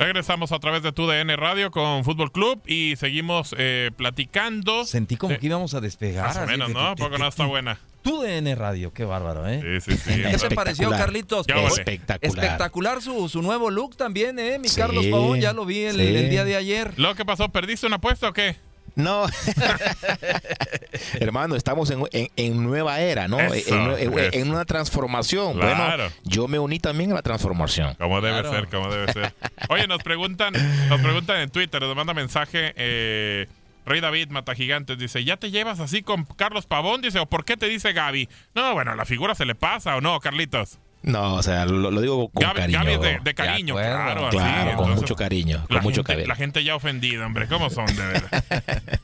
[0.05, 4.85] Regresamos a través de tu DN Radio con Fútbol Club y seguimos eh, platicando.
[4.85, 6.27] Sentí como que íbamos a despegar.
[6.27, 6.95] Más o menos, ¿no?
[6.95, 7.79] de- no está buena.
[8.03, 9.81] Tu DN Radio, qué bárbaro, ¿eh?
[9.81, 10.23] Sí, sí, sí.
[10.31, 11.47] ¿Qué te pareció, Carlitos?
[11.47, 11.69] Vale.
[11.69, 12.45] Espectacular.
[12.45, 14.59] Espectacular su, su nuevo look también, ¿eh?
[14.59, 16.03] Mi Sí, Carlos Pavón, ya lo vi el, sí.
[16.03, 16.93] el día de ayer.
[16.99, 17.49] ¿Lo que pasó?
[17.49, 18.57] ¿Perdiste una apuesta o qué?
[18.97, 19.27] No.
[21.21, 23.39] Hermano, estamos en, en- en nueva era, ¿no?
[23.41, 24.31] Eso, en, en- eso.
[24.39, 25.59] en una transformación.
[25.59, 26.05] Claro.
[26.05, 27.95] Bueno, yo me uní también a la transformación.
[27.95, 28.53] Como debe Claro.
[28.57, 29.35] ser, como debe ser.
[29.69, 30.53] Oye, nos preguntan,
[30.89, 33.47] nos preguntan en Twitter, nos manda mensaje eh,
[33.87, 37.03] Rey David Mata Gigantes, dice, ¿ya te llevas así con Carlos Pavón?
[37.03, 38.29] Dice, ¿o por qué te dice Gaby?
[38.55, 40.79] No, bueno, la figura se le pasa o no, Carlitos.
[41.07, 42.79] No, o sea, lo, lo digo con Gaby, cariño.
[42.79, 43.93] Gaby es de, de cariño, acuerdo.
[43.95, 44.27] claro.
[44.29, 46.29] así, Claro, con entonces, mucho cariño, con la mucho gente- cariño.
[46.29, 48.45] La gente ya ofendida, hombre, ¿cómo son de verdad?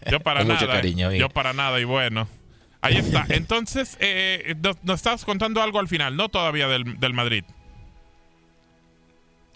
[0.10, 0.60] Yo para Con nada.
[0.60, 1.20] mucho cariño, eh, bien.
[1.20, 2.26] yo para nada, y bueno.
[2.80, 3.26] Ahí está.
[3.28, 6.30] Entonces, eh, nos, nos estabas contando algo al final, ¿no?
[6.30, 7.44] Todavía del, del Madrid.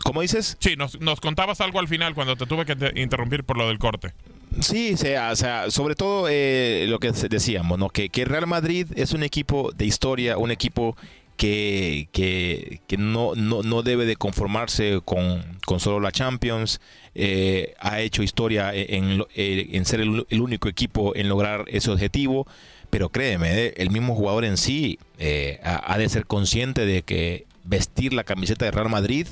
[0.02, 0.57] ¿Cómo dices?
[0.61, 3.68] Sí, nos, nos contabas algo al final cuando te tuve que te- interrumpir por lo
[3.68, 4.12] del corte.
[4.61, 7.88] Sí, o sea, o sea, sobre todo eh, lo que decíamos, ¿no?
[7.88, 10.96] Que, que Real Madrid es un equipo de historia, un equipo
[11.36, 16.80] que, que, que no, no, no debe de conformarse con, con solo la Champions.
[17.14, 21.90] Eh, ha hecho historia en, eh, en ser el, el único equipo en lograr ese
[21.90, 22.46] objetivo.
[22.90, 27.02] Pero créeme, eh, el mismo jugador en sí eh, ha, ha de ser consciente de
[27.02, 29.26] que vestir la camiseta de Real Madrid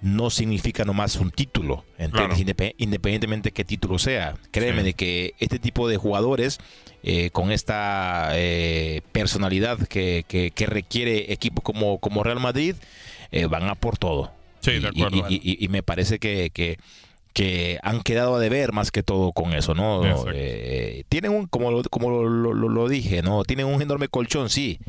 [0.00, 1.84] no significa nomás un título.
[1.98, 4.36] Indep- independientemente qué título sea.
[4.52, 4.84] Créeme Sí.
[4.86, 6.58] de que este tipo de jugadores
[7.02, 12.74] eh, con esta eh, personalidad que, que- que requiere equipos como, como Real Madrid
[13.30, 14.32] eh, van a por todo.
[14.60, 15.26] Sí, Y- de acuerdo.
[15.28, 16.78] Y, y- y- me parece que, que,
[17.32, 20.02] que han quedado a deber más que todo con eso, ¿no?
[20.34, 23.44] Eh, tienen un, como, lo, como lo- lo- lo dije, ¿no?
[23.44, 24.80] Tienen un enorme colchón, sí,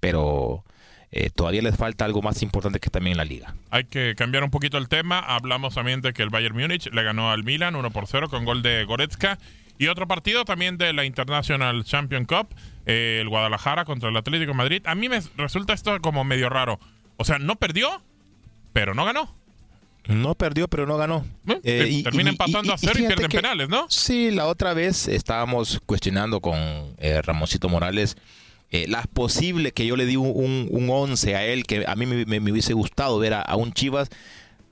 [0.00, 0.64] pero
[1.10, 3.54] eh, todavía les falta algo más importante que también la liga.
[3.70, 5.18] Hay que cambiar un poquito el tema.
[5.18, 8.44] Hablamos también de que el Bayern Múnich le ganó al Milan 1 por 0 con
[8.44, 9.38] gol de Goretzka.
[9.78, 12.48] Y otro partido también de la International Champion Cup,
[12.84, 14.82] eh, el Guadalajara contra el Atlético de Madrid.
[14.86, 16.80] A mí me resulta esto como medio raro.
[17.16, 18.02] O sea, no perdió,
[18.72, 19.32] pero no ganó.
[20.06, 21.24] No perdió, pero no ganó.
[21.64, 23.86] Eh, y- termina y- empatando y- a cero y, pierden que- penales, ¿no?
[23.90, 26.56] Sí, la otra vez estábamos cuestionando con
[26.98, 28.16] eh, Ramoncito Morales
[28.70, 31.94] eh, la posible que yo le di un, un, un 11 a él, que a
[31.96, 34.08] mí me, me- me hubiese gustado ver a, a un Chivas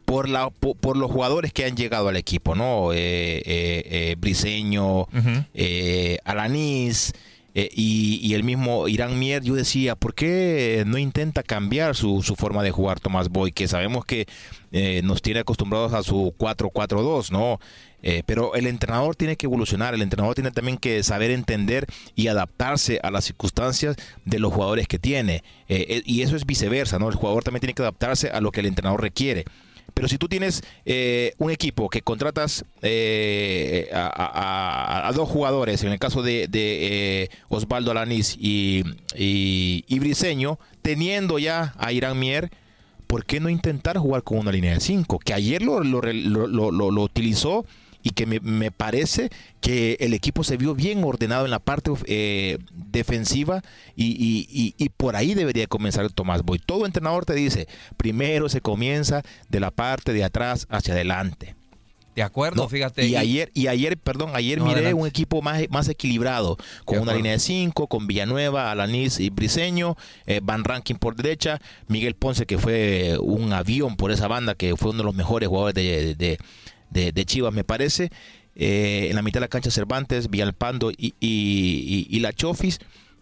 [0.05, 2.93] por, la, por, por los jugadores que han llegado al equipo, ¿no?
[2.93, 2.97] Eh,
[3.45, 5.07] eh, eh, Briseño,
[5.55, 7.13] eh, Alanís
[7.55, 12.37] y, y el mismo Irán Mier, yo decía, ¿por qué no intenta cambiar su, su
[12.37, 13.51] forma de jugar Tomás Boy?
[13.51, 14.27] Que sabemos que
[15.03, 17.59] nos tiene acostumbrados a su 4-4-2, ¿no?
[18.09, 22.29] Eh, pero el entrenador tiene que evolucionar, el entrenador tiene también que saber entender y
[22.29, 25.43] adaptarse a las circunstancias de los jugadores que tiene.
[25.69, 27.09] Eh, eh, y eso es viceversa, ¿no?
[27.09, 29.45] El jugador también tiene que adaptarse a lo que el entrenador requiere.
[29.93, 35.99] Pero si tú tienes eh, un equipo que contratas eh, a, dos jugadores, en el
[35.99, 38.85] caso de, eh, Osvaldo Alanís y,
[39.17, 39.85] y,
[40.83, 42.53] teniendo ya a Irán Mier,
[43.09, 45.19] ¿por qué no intentar jugar con una línea de 5?
[45.19, 46.07] Que ayer lo- lo-
[46.71, 47.65] lo utilizó
[48.07, 51.91] y que me, me parece que el equipo se vio bien ordenado en la parte
[52.07, 53.63] eh, defensiva
[53.97, 56.61] y, y- y- y por ahí debería comenzar Tomás Boy.
[56.65, 57.67] Todo entrenador te dice,
[57.97, 61.57] primero se comienza de la parte de atrás hacia adelante.
[62.15, 63.05] De acuerdo, No, fíjate.
[63.07, 65.01] Y ayer, y ayer, perdón, ayer No, miré adelante.
[65.03, 69.97] un equipo más, más equilibrado, con una línea de cinco, con Villanueva, Alanis y Briseño,
[70.27, 74.77] eh, Van Ranking por derecha, Miguel Ponce, que fue un avión por esa banda, que
[74.77, 76.39] fue uno de los mejores jugadores de, de, de-
[76.91, 78.11] de Chivas, me parece.
[78.55, 82.79] Eh, en la mitad de la cancha Cervantes, Villalpando y- y la Chofis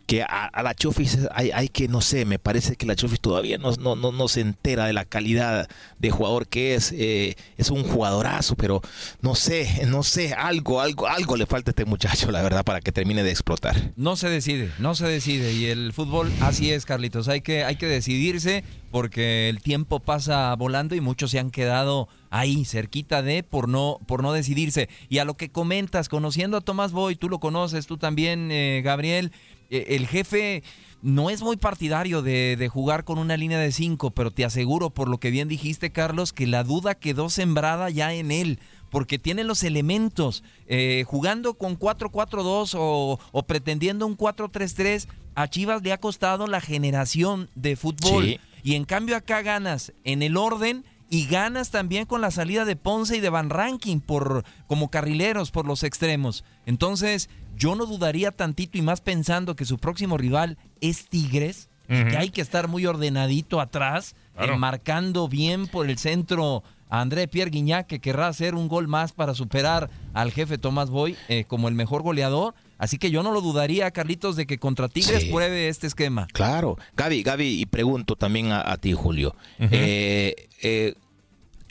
[0.07, 3.21] que a, a la Chofis hay, hay que, no sé, me parece que la Chofis
[3.21, 6.93] todavía no, no, no, no se entera de la calidad de jugador que es.
[6.93, 8.81] eh, es un jugadorazo, pero
[9.21, 12.81] no sé, no sé, algo, algo, algo le falta a este muchacho, la verdad, para
[12.81, 13.93] que termine de explotar.
[13.97, 15.53] No se decide, no se decide.
[15.53, 17.29] Y el fútbol así es, Carlitos.
[17.29, 22.09] Hay que, hay que decidirse porque el tiempo pasa volando y muchos se han quedado
[22.31, 24.88] ahí, cerquita de, por no, por no decidirse.
[25.09, 28.83] Y a lo que comentas, conociendo a Tomás Boy, tú lo conoces, tú también, eh,
[28.85, 29.33] Gabriel,
[29.70, 30.62] el jefe
[31.05, 34.88] no es muy partidario de, de jugar con una línea de cinco, pero te aseguro,
[34.88, 38.59] por lo que bien dijiste, Carlos, que la duda quedó sembrada ya en él,
[38.90, 40.42] porque tiene los elementos.
[40.66, 46.62] Eh, jugando con 4-4-2 o, o pretendiendo un 4-3-3, a Chivas le ha costado la
[46.62, 48.24] generación de fútbol.
[48.24, 48.40] Sí.
[48.62, 52.74] Y en cambio acá ganas en el orden y ganas también con la salida de
[52.77, 56.44] Ponce y de Van Ranking por, como carrileros por los extremos.
[56.66, 62.03] Entonces, yo no dudaría tantito y más pensando que su próximo rival es Tigres, y
[62.07, 64.55] que hay que estar muy ordenadito atrás, Claro.
[64.55, 68.88] eh, marcando bien por el centro a André Pierre Guignac, que querrá hacer un gol
[68.88, 72.55] más para superar al jefe Tomás Boy eh, como el mejor goleador.
[72.79, 75.29] Así que yo no lo dudaría, Carlitos, de que contra Tigres Sí.
[75.31, 76.27] pruebe este esquema.
[76.33, 76.77] Claro.
[76.96, 79.37] Gaby, Gaby, y pregunto también a, a ti, Julio.
[79.61, 80.94] Eh, eh,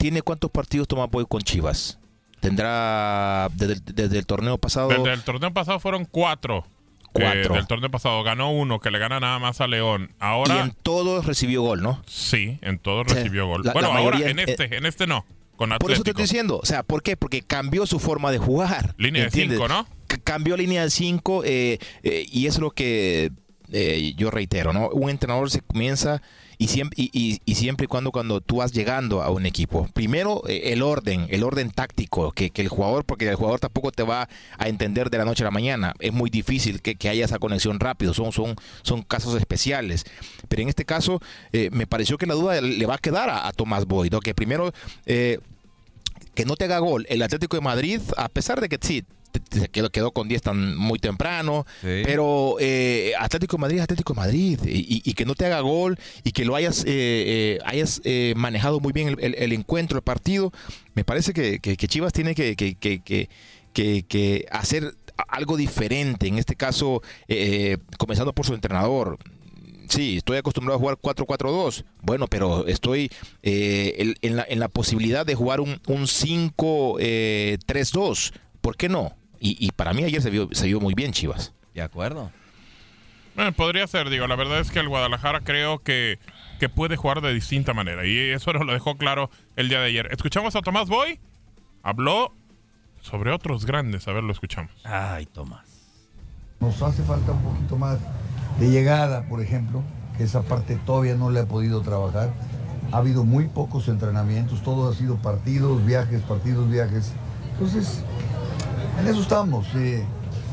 [0.04, 1.98] ¿Tiene cuántos partidos Tomás Boy con Chivas?
[2.40, 4.88] ¿Tendrá desde, el- desde el torneo pasado?
[4.88, 6.66] Desde el torneo pasado fueron cuatro.
[7.10, 7.54] Cuatro.
[7.54, 10.10] Eh, del torneo pasado ganó uno, que le gana nada más a León.
[10.10, 12.02] y Ahora, en todos recibió gol, ¿no?
[12.06, 13.62] sí, en todos recibió gol.
[13.64, 15.24] La- bueno, la ahora mayoría en en- este, en este no,
[15.56, 16.60] con Por eso te estoy diciendo.
[16.62, 17.16] O sea, ¿por qué?
[17.16, 18.94] Porque cambió su forma de jugar.
[18.98, 19.56] Línea de ¿entiendes?
[19.56, 19.86] cinco, ¿no?
[20.10, 23.32] C- Cambió línea de 5 y es lo que
[23.72, 24.90] eh, yo reitero, ¿no?
[24.90, 26.20] Un entrenador se comienza
[26.58, 29.88] y siempre y, y- y siempre y cuando cuando tú vas llegando a un equipo,
[29.94, 33.90] primero eh, el orden, el orden táctico, que, que el jugador, porque el jugador tampoco
[33.92, 37.08] te va a entender de la noche a la mañana, es muy difícil que, que
[37.08, 40.04] haya esa conexión rápido, son, son, son casos especiales,
[40.48, 41.20] pero en este caso
[41.52, 44.72] eh, me pareció que la duda le va a quedar a, Tomás Boyd, que primero
[45.06, 45.38] eh,
[46.34, 49.04] que no te haga gol el Atlético de Madrid, a pesar de que sí,
[49.50, 51.66] se quedó, quedó con 10 tan muy temprano,
[52.04, 56.32] pero eh, Atlético de Madrid Atlético de Madrid, y, que no te haga gol y
[56.32, 60.02] que lo hayas, eh, eh, hayas eh, manejado muy bien el, el- el encuentro, el
[60.04, 60.52] partido,
[60.94, 63.28] me parece que, que- que Chivas tiene que, que-
[64.50, 64.94] hacer
[65.28, 69.18] algo diferente, en este caso, eh, comenzando por su entrenador.
[69.88, 71.84] Sí, estoy acostumbrado a jugar 4-4-2.
[72.00, 73.10] Bueno, pero estoy
[73.42, 78.32] eh, en, en la, en la posibilidad de jugar un, un 5-3-2.
[78.60, 79.14] ¿Por qué no?
[79.44, 81.52] Y, y para mí ayer se vio, se vio muy bien Chivas.
[81.74, 82.30] De acuerdo.
[83.36, 86.18] Eh, podría ser, digo, la verdad es que el Guadalajara creo que,
[86.58, 89.88] que puede jugar de distinta manera y eso nos lo dejó claro el día de
[89.88, 90.08] ayer.
[90.12, 91.20] Escuchamos a Tomás Boy,
[91.82, 92.32] habló
[93.02, 94.72] sobre otros grandes, a ver, lo escuchamos.
[94.82, 95.90] Ay, Tomás.
[96.60, 97.98] Nos hace falta un poquito más
[98.58, 99.82] de llegada, por ejemplo,
[100.16, 102.32] que esa parte todavía no le ha podido trabajar.
[102.92, 107.12] Ha habido muy pocos entrenamientos, todo ha sido partidos, viajes, partidos, viajes.
[107.52, 108.02] Entonces,
[109.00, 109.66] en eso estamos.
[109.76, 110.04] eh,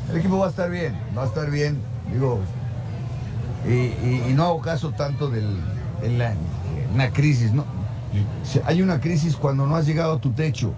[0.10, 1.77] el equipo va a estar bien, va a estar bien,
[2.12, 2.39] digo,
[3.67, 5.41] y, no hago caso tanto de
[6.17, 6.34] la,
[6.93, 7.65] una crisis, ¿no?
[8.65, 10.73] Hay una crisis cuando no has llegado a tu techo.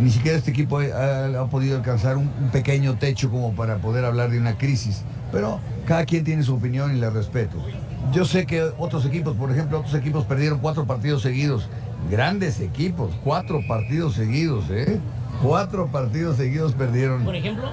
[0.00, 4.04] Ni siquiera este equipo ha, ha podido alcanzar un, un pequeño techo como para poder
[4.04, 5.02] hablar de una crisis.
[5.30, 7.58] Pero cada quien tiene su opinión y la respeto.
[8.12, 11.68] Yo sé que otros equipos, por ejemplo, otros equipos perdieron cuatro partidos seguidos.
[12.10, 14.98] Grandes equipos, cuatro partidos seguidos, ¿eh?
[15.42, 17.24] Cuatro partidos seguidos perdieron.
[17.24, 17.70] Por ejemplo.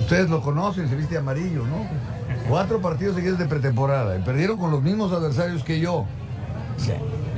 [0.00, 1.86] Ustedes lo conocen, se viste amarillo, ¿no?
[2.48, 4.16] Cuatro partidos seguidos de pretemporada.
[4.18, 6.06] Y perdieron con los mismos adversarios que yo.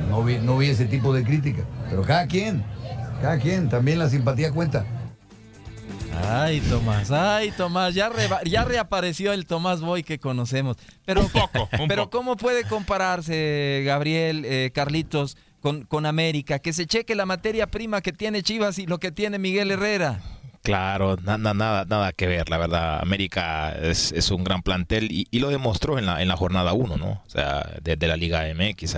[0.09, 1.63] No vi, no vi ese tipo de crítica.
[1.89, 2.63] Pero cada quien,
[3.21, 4.85] cada quien, también la simpatía cuenta.
[6.29, 8.09] Ay, Tomás, ay, Tomás, ya,
[8.65, 10.77] reapareció el Tomás Boy que conocemos.
[11.05, 12.17] Pero, Un poco, un pero poco.
[12.17, 18.01] ¿cómo puede compararse, Gabriel, eh, Carlitos, con, con América, que se cheque la materia prima
[18.01, 20.19] que tiene Chivas y lo que tiene Miguel Herrera.
[20.61, 22.99] Claro, nada, nada, nada que ver, la verdad.
[23.01, 26.97] América es, es un gran plantel y, lo demostró en la, en la jornada 1,
[26.97, 27.23] ¿no?
[27.25, 28.97] O sea, desde la Liga MX,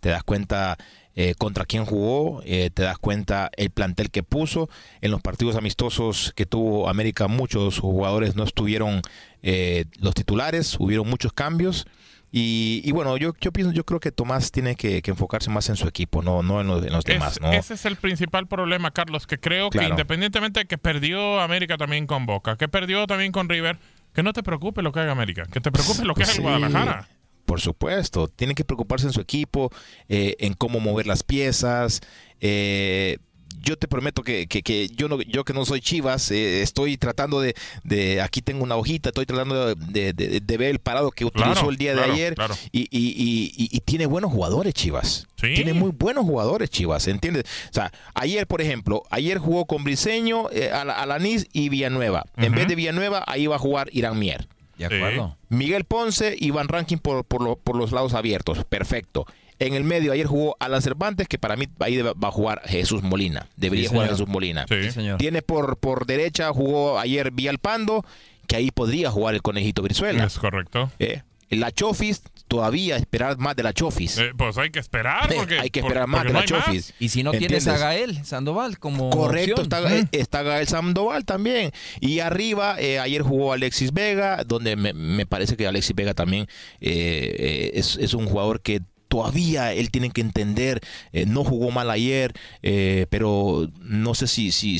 [0.00, 0.78] te das cuenta
[1.14, 4.70] eh, contra quién jugó, eh, te das cuenta el plantel que puso.
[5.02, 9.02] En los partidos amistosos que tuvo América, muchos jugadores no estuvieron
[9.42, 11.86] eh, los titulares, hubieron muchos cambios.
[12.30, 15.68] Y, y, bueno, yo, yo pienso, yo creo que Tomás tiene que, que enfocarse más
[15.70, 17.32] en su equipo, no, no en los, en los demás.
[17.36, 17.52] Es, ¿no?
[17.52, 19.86] Ese es el principal problema, Carlos, que creo Claro.
[19.86, 23.78] que independientemente de que perdió América también con Boca, que perdió también con River,
[24.12, 26.36] que no te preocupe lo que haga América, que te preocupe lo que Pues haga
[26.36, 27.08] sí, Guadalajara.
[27.46, 29.70] Por supuesto, tiene que preocuparse en su equipo,
[30.10, 32.00] eh, en cómo mover las piezas.
[32.40, 33.16] eh,
[33.60, 36.96] yo te prometo que, que- que yo no yo que no soy Chivas, eh, estoy
[36.96, 41.10] tratando de, de- aquí tengo una hojita, estoy tratando de, de- de ver el parado
[41.10, 42.54] que utilizó Claro, el día claro, de ayer claro.
[42.72, 45.26] y, y- y- y- y tiene buenos jugadores Chivas.
[45.40, 47.44] Tiene muy buenos jugadores Chivas, ¿entiendes?
[47.70, 52.24] O sea, ayer, por ejemplo, ayer jugó con Briseño, eh, Al- Alanís y Villanueva.
[52.36, 54.48] En vez de Villanueva, ahí va a jugar Irán Mier.
[54.78, 55.36] De acuerdo.
[55.48, 58.64] Miguel Ponce y Van Ranking por, por, lo- por los lados abiertos.
[58.64, 59.26] Perfecto.
[59.60, 63.02] En el medio ayer jugó Alan Cervantes, que para mí ahí va a jugar Jesús
[63.02, 63.48] Molina.
[63.56, 64.18] Debería Sí, jugar señor.
[64.18, 64.66] Jesús Molina.
[64.68, 65.18] Sí, señor.
[65.18, 68.04] Tiene por, por derecha, jugó ayer Villalpando,
[68.46, 70.24] que ahí podría jugar el conejito Virzuela.
[70.24, 70.90] Es correcto.
[70.98, 74.18] Eh, La Chofis, todavía esperar más de la Chofis.
[74.18, 76.56] Eh, pues hay que esperar, porque hay que por- esperar más porque de no la
[76.58, 76.66] más.
[76.66, 76.94] Chofis.
[77.00, 77.82] Y si no tienes ¿Entiendes?
[77.82, 81.72] a Gael Sandoval como Correcto, está, eh, está Gael Sandoval también.
[82.00, 86.44] Y arriba, eh, ayer jugó Alexis Vega, donde me, me parece que Alexis Vega también
[86.80, 90.80] eh, eh, es, es un jugador que todavía él tiene que entender,
[91.12, 92.32] eh, no jugó mal ayer,
[92.62, 94.78] eh, pero no sé si, si,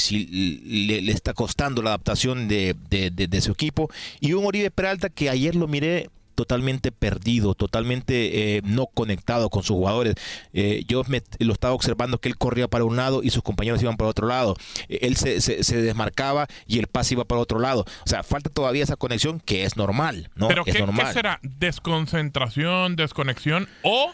[0.98, 3.90] le está costando la adaptación de, de- de- de su equipo.
[4.20, 9.64] Y un Oribe Peralta que ayer lo miré totalmente perdido, totalmente eh, no conectado con
[9.64, 10.14] sus jugadores.
[10.52, 13.82] Eh, yo me- lo estaba observando que él corría para un lado y sus compañeros
[13.82, 14.54] iban para otro lado.
[14.88, 17.84] Eh, él se, se- se desmarcaba y el pase iba para otro lado.
[18.04, 20.46] O sea, falta todavía esa conexión que es normal, ¿no?
[20.46, 21.06] Pero es ¿qué, normal.
[21.08, 21.40] qué será?
[21.42, 24.12] ¿Desconcentración, desconexión o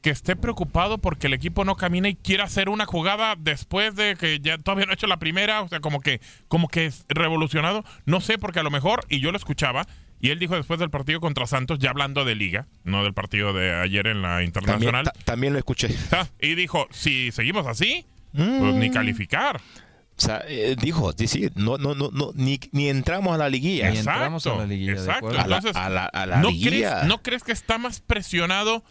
[0.00, 4.16] que esté preocupado porque el equipo no camina y quiera hacer una jugada después de
[4.16, 5.60] que ya todavía no ha hecho la primera?
[5.60, 7.84] O sea, como que, como que es revolucionado.
[8.06, 9.86] No sé, porque a lo mejor, y yo lo escuchaba,
[10.20, 13.52] y él dijo después del partido contra Santos, ya hablando de liga, no del partido
[13.52, 15.04] de ayer en la También, internacional.
[15.04, 15.88] ta- también lo escuché.
[16.12, 18.58] Ah, y dijo, si seguimos así, Mm.
[18.58, 19.56] pues ni calificar.
[19.56, 23.48] O sea, eh, dijo, sí, sí, no, no, no, no, ni, ni entramos a la
[23.48, 23.90] liguilla.
[23.90, 25.28] Ni entramos a la liguilla, de Exacto.
[25.28, 25.40] acuerdo.
[25.40, 26.68] A la- Entonces, a la- a la ¿no, liguilla.
[26.70, 28.82] crees, ¿no crees que está más presionado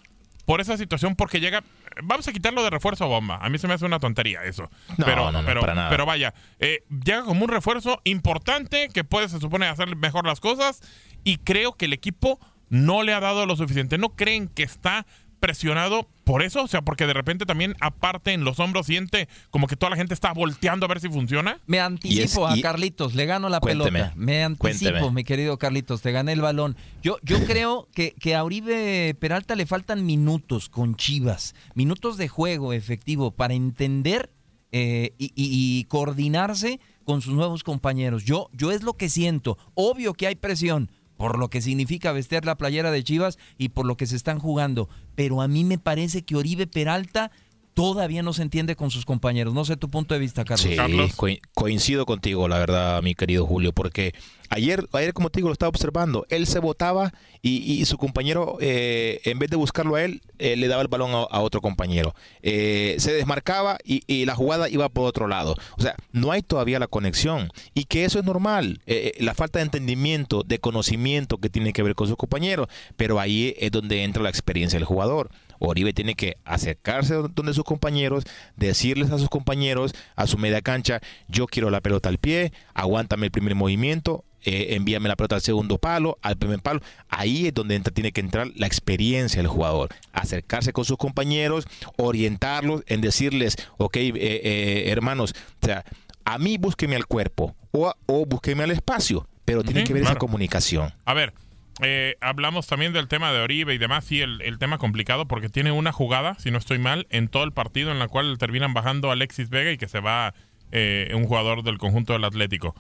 [0.46, 1.16] por esa situación?
[1.16, 1.64] Porque llega.
[2.04, 3.38] Vamos a quitarlo de refuerzo a bomba.
[3.42, 4.70] A mí se me hace una tontería eso.
[4.98, 5.90] No, pero, no, no, pero, para nada.
[5.90, 10.40] pero vaya, eh, llega como un refuerzo importante que puede, se supone, hacer mejor las
[10.40, 10.82] cosas.
[11.24, 12.40] Y creo que el equipo
[12.70, 13.98] no le ha dado lo suficiente.
[13.98, 15.06] ¿No creen que está
[15.52, 16.62] presionado por eso?
[16.62, 19.96] O sea, porque de repente también, aparte en los hombros, siente como que toda la
[19.96, 21.62] gente está volteando a ver si funciona.
[21.68, 24.14] Me anticipo Y es- y- a Carlitos, le gano la Cuénteme, pelota.
[24.18, 25.12] Me anticipo, cuénteme.
[25.16, 26.76] mi querido Carlitos, te gané el balón.
[27.02, 32.28] Yo, yo creo que, que a Uribe Peralta le faltan minutos con Chivas, minutos de
[32.28, 34.30] juego efectivo para entender
[34.74, 38.26] eh, y, y- y coordinarse con sus nuevos compañeros.
[38.26, 39.58] Yo, yo es lo que siento.
[39.76, 43.86] Obvio que hay presión por lo que significa vestir la playera de Chivas y por
[43.86, 44.88] lo que se están jugando.
[45.16, 47.32] Pero a mí me parece que Oribe Peralta
[47.78, 49.54] todavía no se entiende con sus compañeros.
[49.54, 50.62] No sé tu punto de vista, Carlos.
[50.68, 50.76] Sí,
[51.16, 54.16] co- coincido contigo, la verdad, mi querido Julio, porque
[54.50, 56.26] ayer, ayer como te digo, lo estaba observando.
[56.30, 57.14] Él se botaba
[57.44, 60.88] y, y su compañero, eh, en vez de buscarlo a él, eh, le daba el
[60.88, 62.16] balón a, a otro compañero.
[62.42, 65.54] Eh, se desmarcaba y, y la jugada iba por otro lado.
[65.78, 68.82] O sea, no hay todavía la conexión y que eso es normal.
[68.88, 72.70] Eh, eh, la falta de entendimiento, de conocimiento que tiene que ver con sus compañeros,
[72.96, 75.30] pero ahí es donde entra la experiencia del jugador.
[75.60, 78.24] Oribe tiene que acercarse donde sus compañeros,
[78.56, 83.26] decirles a sus compañeros, a su media cancha, yo quiero la pelota al pie, aguántame
[83.26, 86.80] el primer movimiento, eh, envíame la pelota al segundo palo, al primer palo.
[87.10, 89.90] Ahí es donde entra, tiene que entrar la experiencia del jugador.
[90.14, 95.84] Acercarse con sus compañeros, orientarlos en decirles, ok, eh, eh, hermanos, o sea,
[96.24, 100.16] a mí búsqueme al cuerpo o, o búsqueme al espacio, pero tiene que ver esa
[100.16, 100.94] comunicación.
[101.06, 101.34] A ver,
[101.82, 105.50] eh, hablamos también del tema de Oribe y demás, sí, el, el tema complicado, porque
[105.50, 108.74] tiene una jugada, si no estoy mal, en todo el partido en la cual terminan
[108.74, 110.34] bajando a Alexis Vega y que se va
[110.72, 112.76] eh, un jugador del conjunto del Atlético.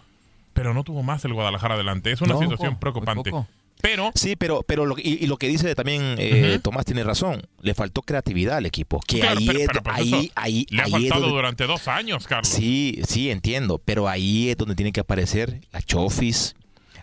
[0.53, 2.11] Pero no tuvo más el Guadalajara adelante.
[2.11, 3.31] Es una No, situación poco, preocupante.
[3.79, 6.59] Pero Sí, pero, pero lo, y, y lo que dice también eh.
[6.63, 7.43] Tomás tiene razón.
[7.61, 8.99] Le faltó creatividad al equipo.
[9.07, 11.35] Que Claro, ahí pero- es, pero pues ahí, eso ahí, le ha ahí faltado donde-
[11.35, 12.47] durante dos años, Carlos.
[12.51, 13.79] Sí, sí, entiendo.
[13.85, 16.55] Pero ahí es donde tiene que aparecer la Chofis.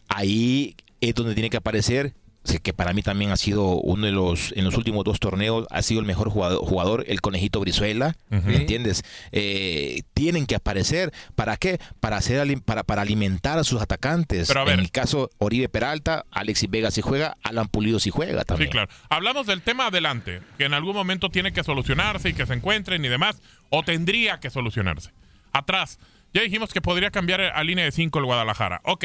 [0.09, 0.75] Ahí
[1.09, 2.15] es donde tiene que aparecer
[2.63, 5.83] que para mí también ha sido uno de los, en los últimos dos torneos, ha
[5.83, 9.03] sido el mejor jugador, jugador el conejito Brizuela, ¿me entiendes?
[9.33, 11.79] Eh, tienen que aparecer, ¿para qué?
[12.01, 14.49] Para, hacer, para, para alimentar a sus atacantes.
[14.49, 14.75] Pero a ver.
[14.75, 18.69] En mi caso, Oribe Peralta, Alexis Vega si juega, Alan Pulido si juega también.
[18.69, 18.91] Sí, claro.
[19.09, 23.05] Hablamos del tema adelante, que en algún momento tiene que solucionarse y que se encuentren
[23.05, 23.41] y demás,
[23.71, 25.11] o tendría que solucionarse.
[25.53, 25.99] Atrás,
[26.35, 28.81] ya dijimos que podría cambiar a línea de 5 el Guadalajara.
[28.85, 29.05] Ok,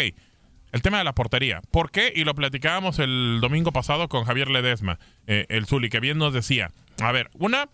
[0.72, 1.62] el tema de la portería.
[1.72, 2.12] ¿Por qué?
[2.16, 6.34] Y lo platicábamos el domingo pasado con Javier Ledesma, eh, el Zuli, que bien nos
[6.34, 6.72] decía.
[7.02, 7.70] A ver, una,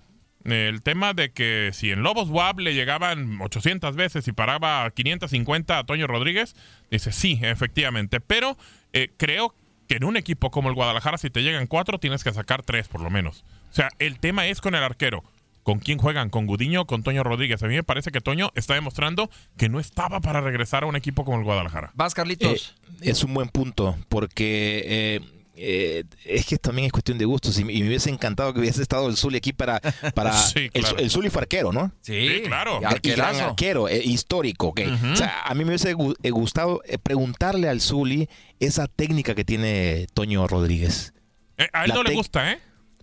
[0.45, 4.89] eh, el tema de que si en Lobos WAP le llegaban 800 veces y paraba
[4.91, 6.55] 550 a Toño Rodríguez,
[6.91, 8.19] dice sí, efectivamente.
[8.21, 8.57] Pero
[8.93, 9.55] eh, creo
[9.87, 12.87] que en un equipo como el Guadalajara, si te llegan cuatro, tienes que sacar tres
[12.87, 13.43] por lo menos.
[13.71, 15.23] O sea, el tema es con el arquero.
[15.65, 16.29] ¿Con quién juegan?
[16.29, 17.61] ¿Con Gudiño o con Toño Rodríguez?
[17.63, 20.95] A mí me parece que Toño está demostrando que no estaba para regresar a un
[20.95, 21.89] equipo como el Guadalajara.
[21.95, 22.75] Vas, Carlitos.
[23.01, 25.19] Eh, es un buen punto, porque eh,
[25.55, 27.57] eh, es que también es cuestión de gustos.
[27.57, 29.79] Y, y me hubiese encantado que hubiese estado el Zuli aquí para.
[30.13, 30.97] para Sí, claro.
[30.99, 31.91] el, el Zuli fue arquero, ¿no?
[32.01, 32.79] Sí, claro.
[33.01, 34.71] Y gran arquero, eh, histórico.
[35.11, 39.43] O sea, a mí me hubiese gu- gustado eh, preguntarle al Zuli esa técnica que
[39.43, 41.13] tiene Toño Rodríguez.
[41.57, 42.59] Eh, a él La no le gusta, ¿eh?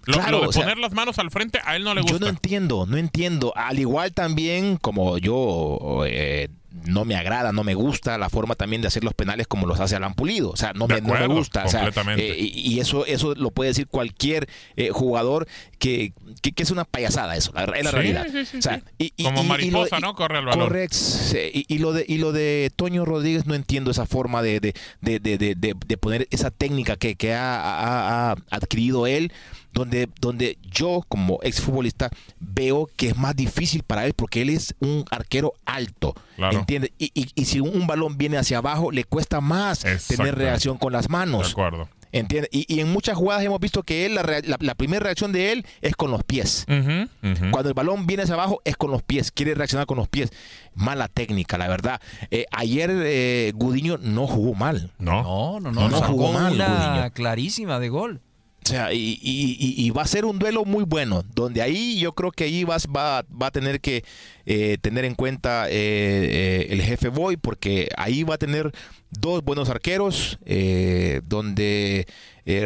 [0.07, 2.09] Lo, Claro, lo de sea, poner las manos al frente, a él no le Yo
[2.15, 2.25] gusta.
[2.25, 3.53] no entiendo, no entiendo.
[3.57, 6.49] Al igual también como yo eh,
[6.87, 9.79] no me agrada, no me gusta la forma también de hacer los penales como los
[9.79, 10.51] hace Alan Pulido.
[10.51, 11.65] O sea, no, me, no me gusta.
[11.67, 15.47] O sea, eh, y eso, eso lo puede decir cualquier eh, jugador
[15.79, 18.27] que, que, que es una payasada eso, la, es la Sí, realidad.
[18.33, 18.83] sí, sí, O sea, sí.
[18.99, 20.15] y- y- Como y- mariposa, ¿no?
[20.15, 20.67] Corre al balón.
[20.67, 20.97] Correcto.
[21.53, 25.21] Y, lo de, y lo de Toño Rodríguez no entiendo esa forma de, de, de,
[25.21, 29.31] de, de- de- de poner esa técnica que, que ha, ha- ha adquirido él,
[29.73, 34.75] donde, donde yo como exfutbolista veo que es más difícil para él porque él es
[34.81, 36.15] un arquero alto.
[36.37, 36.59] Claro.
[36.59, 36.93] ¿Entiendes?
[36.99, 40.93] Y, y, y si un balón viene hacia abajo, le cuesta más tener reacción con
[40.93, 41.47] las manos.
[41.47, 41.89] De acuerdo.
[42.15, 42.51] ¿Entiendes?
[42.53, 45.51] Y, y en muchas jugadas hemos visto que él, la, la- la primera reacción de
[45.53, 46.67] él es con los pies.
[46.67, 50.29] Cuando el balón viene hacia abajo es con los pies, quiere reaccionar con los pies.
[50.75, 52.03] Mala técnica, la verdad.
[52.31, 54.91] Eh, ayer eh, Gudiño no jugó mal.
[54.99, 55.23] No.
[55.23, 55.81] No, no, no.
[55.83, 56.67] No, no sacó jugó mal, una
[56.99, 57.13] Gudiño.
[57.15, 58.21] clarísima de gol.
[58.65, 62.31] O sea, y, y- va a ser un duelo muy bueno, donde ahí yo creo
[62.31, 64.05] que ahí vas, va, va a tener que
[64.47, 68.73] eh, tener en cuenta eh, eh, el jefe Boy, porque ahí va a tener
[69.11, 72.07] dos buenos arqueros, eh, donde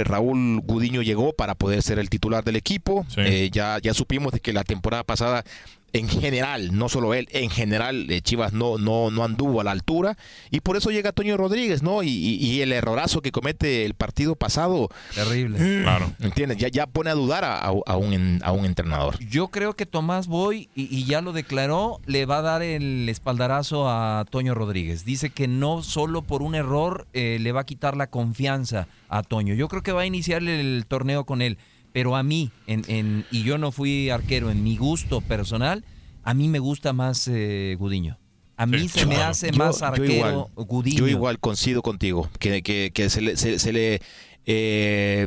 [0.05, 3.07] Raúl Gudiño llegó para poder ser el titular del equipo.
[3.09, 3.51] Sí.
[3.51, 5.44] Ya, ya supimos de que la temporada pasada,
[5.93, 9.70] en general, no solo él, en general eh, Chivas no, no, no anduvo a la
[9.70, 10.16] altura,
[10.51, 12.03] y por eso llega Toño Rodríguez, ¿no?
[12.03, 14.89] Y, y- y el errorazo que comete el partido pasado.
[15.14, 15.82] Terrible.
[15.82, 16.12] Claro.
[16.20, 16.59] ¿Entiendes?
[16.59, 19.18] Ya, ya pone a dudar a, a- a un, en- a un entrenador.
[19.24, 23.09] Yo creo que Tomás Boy, y, y ya lo declaró, le va a dar el
[23.09, 25.05] espaldarazo a Toño Rodríguez.
[25.05, 29.22] Dice que no solo por un error eh, le va a quitar la confianza a
[29.22, 29.55] Toño.
[29.55, 31.57] Yo creo que va a iniciar el torneo con él.
[31.97, 35.82] Pero a mí, en, en- y yo no fui arquero, en mi gusto personal,
[36.24, 38.18] a mí me gusta más eh, Gudiño.
[38.59, 40.99] A mí Sí, se me hace Yo- más yo arquero igual, Gudiño.
[40.99, 44.03] Yo igual coincido contigo, que, que- que se le, se, se le,
[44.44, 45.26] eh,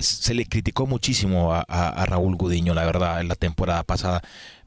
[0.00, 4.20] se le criticó muchísimo a, a- a Raúl Gudiño, la verdad, en la temporada pasada.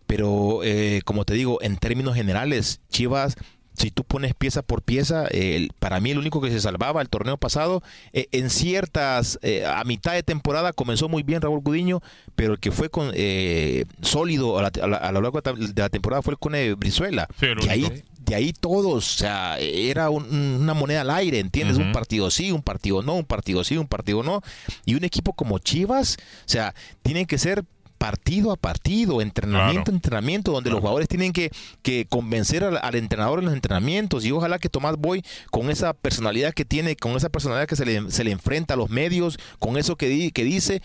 [0.08, 3.36] Pero, eh, como te digo, en términos generales, Chivas,
[3.78, 7.10] si tú pones pieza por pieza, eh, para mí el único que se salvaba el
[7.10, 7.82] torneo pasado,
[8.14, 12.02] eh, en ciertas, eh, a mitad de temporada comenzó muy bien Raúl Gudiño,
[12.36, 16.22] pero el que fue con, eh, sólido a, la- a lo largo de la- temporada
[16.22, 17.28] fue el Cone Brizuela.
[17.40, 17.82] Sí, el de ahí
[18.24, 20.24] de ahí todos, o sea, era un-
[20.62, 21.78] una moneda al aire, ¿entiendes?
[21.78, 24.42] Un partido sí, un partido no, un partido sí, un partido no.
[24.86, 27.66] Y un equipo como Chivas, o sea, tiene que ser
[28.04, 31.52] partido a partido, entrenamiento a entrenamiento, donde los jugadores tienen que,
[31.84, 34.26] que convencer al, al entrenador en los entrenamientos.
[34.26, 37.86] Y ojalá que Tomás Boy, con esa personalidad que tiene, con esa personalidad que se
[37.86, 40.82] le, se le enfrenta a los medios, con eso que, di- que dice,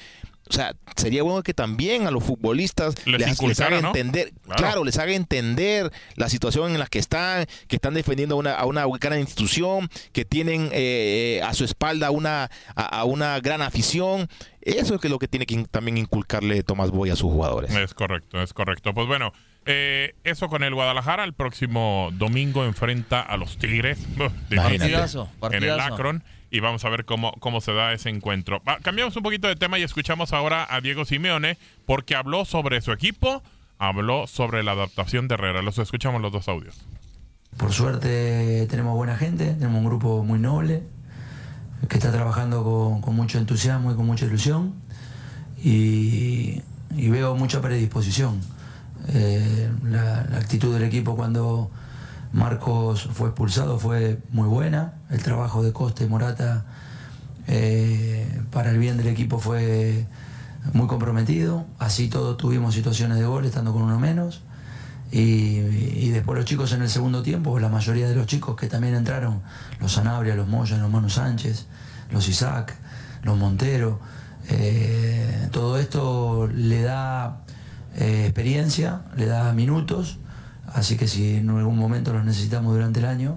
[0.49, 3.89] o sea, sería bueno que también a los futbolistas Les les, les inculcara, haga ¿no?
[3.89, 4.57] entender, Claro.
[4.59, 4.85] claro.
[4.85, 8.65] les haga entender la situación en la que están, que están defendiendo a una, a
[8.67, 14.29] una gran institución, que tienen eh, a su espalda una, a, a una gran afición.
[14.61, 17.71] Eso es lo que tiene que in- también inculcarle Tomás Boy a sus jugadores.
[17.75, 18.93] Es correcto, es correcto.
[18.93, 19.33] Pues bueno,
[19.67, 21.25] eh, eso con el Guadalajara.
[21.25, 23.99] El próximo domingo enfrenta a los Tigres.
[24.55, 25.79] Partidazo, En el.
[25.81, 26.25] Akron.
[26.51, 28.63] Y vamos a ver cómo, cómo se da ese encuentro.
[28.83, 32.93] Cambiamos un poquito de tema y escuchamos ahora a Diego Simeone porque habló sobre su
[32.93, 33.43] equipo,
[33.79, 35.63] habló sobre la adaptación de Herrera.
[35.63, 36.85] Los escuchamos los dos audios.
[37.57, 40.83] Por suerte tenemos buena gente, tenemos un grupo muy noble
[41.89, 44.75] que está trabajando con, mucho entusiasmo y con mucha ilusión
[45.63, 48.41] y, veo mucha predisposición.
[49.09, 51.71] Eh, la actitud del equipo cuando
[52.33, 56.67] Marcos fue expulsado fue muy buena, el trabajo de Costa y Morata
[57.47, 60.07] eh, para el bien del equipo fue
[60.73, 61.67] muy comprometido.
[61.79, 64.43] Así todos tuvimos situaciones de gol estando con uno menos.
[65.11, 68.95] Y, después los chicos en el segundo tiempo, la mayoría de los chicos que también
[68.95, 69.41] entraron,
[69.81, 71.67] los Sanabria, los Moya, los Manu Sánchez,
[72.11, 72.75] los Isaac,
[73.23, 74.01] los Montero,
[74.51, 77.41] eh, todo esto le da
[77.97, 80.19] eh, experiencia, le da minutos,
[80.75, 83.37] así que si en algún momento los necesitamos durante el año,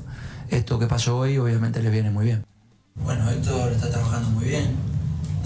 [0.50, 2.46] esto que pasó hoy obviamente les viene muy bien.
[3.04, 4.76] Bueno, Héctor está trabajando muy bien,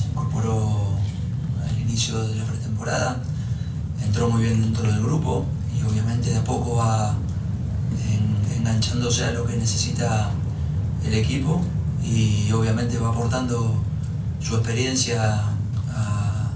[0.02, 0.98] se incorporó
[1.64, 3.22] al inicio de la pretemporada,
[4.04, 5.46] entró muy bien dentro del grupo
[5.78, 7.16] y obviamente de a poco va
[8.10, 10.32] en- enganchándose a lo que necesita
[11.06, 11.62] el equipo
[12.04, 13.76] y obviamente va aportando
[14.40, 15.44] su experiencia
[15.94, 16.52] a,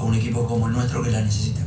[0.00, 1.60] un equipo como el nuestro que la necesita.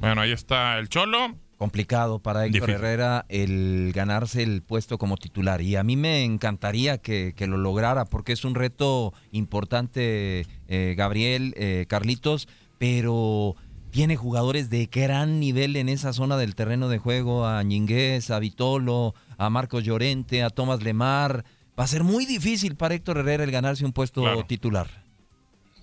[0.00, 1.34] Bueno, ahí está el Cholo.
[1.56, 2.74] Complicado para Héctor Difícil.
[2.76, 5.60] Herrera el ganarse el puesto como titular.
[5.60, 10.94] Y a mí me encantaría que, que lo lograra porque es un reto importante, eh,
[10.96, 12.46] Gabriel, eh, Carlitos,
[12.78, 13.56] pero
[13.90, 18.38] tiene jugadores de gran nivel en esa zona del terreno de juego, a Ñinguez, a
[18.38, 21.44] Vitolo, a Marcos Llorente, a Tomás Lemar.
[21.78, 24.88] Va a ser muy difícil para Héctor Herrera el ganarse un puesto titular.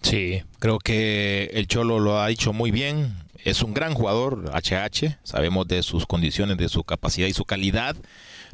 [0.02, 3.25] Sí, creo que el Cholo lo ha dicho muy bien.
[3.46, 5.20] Es un gran jugador, HH.
[5.24, 7.96] Sabemos de sus condiciones, de su capacidad y su calidad,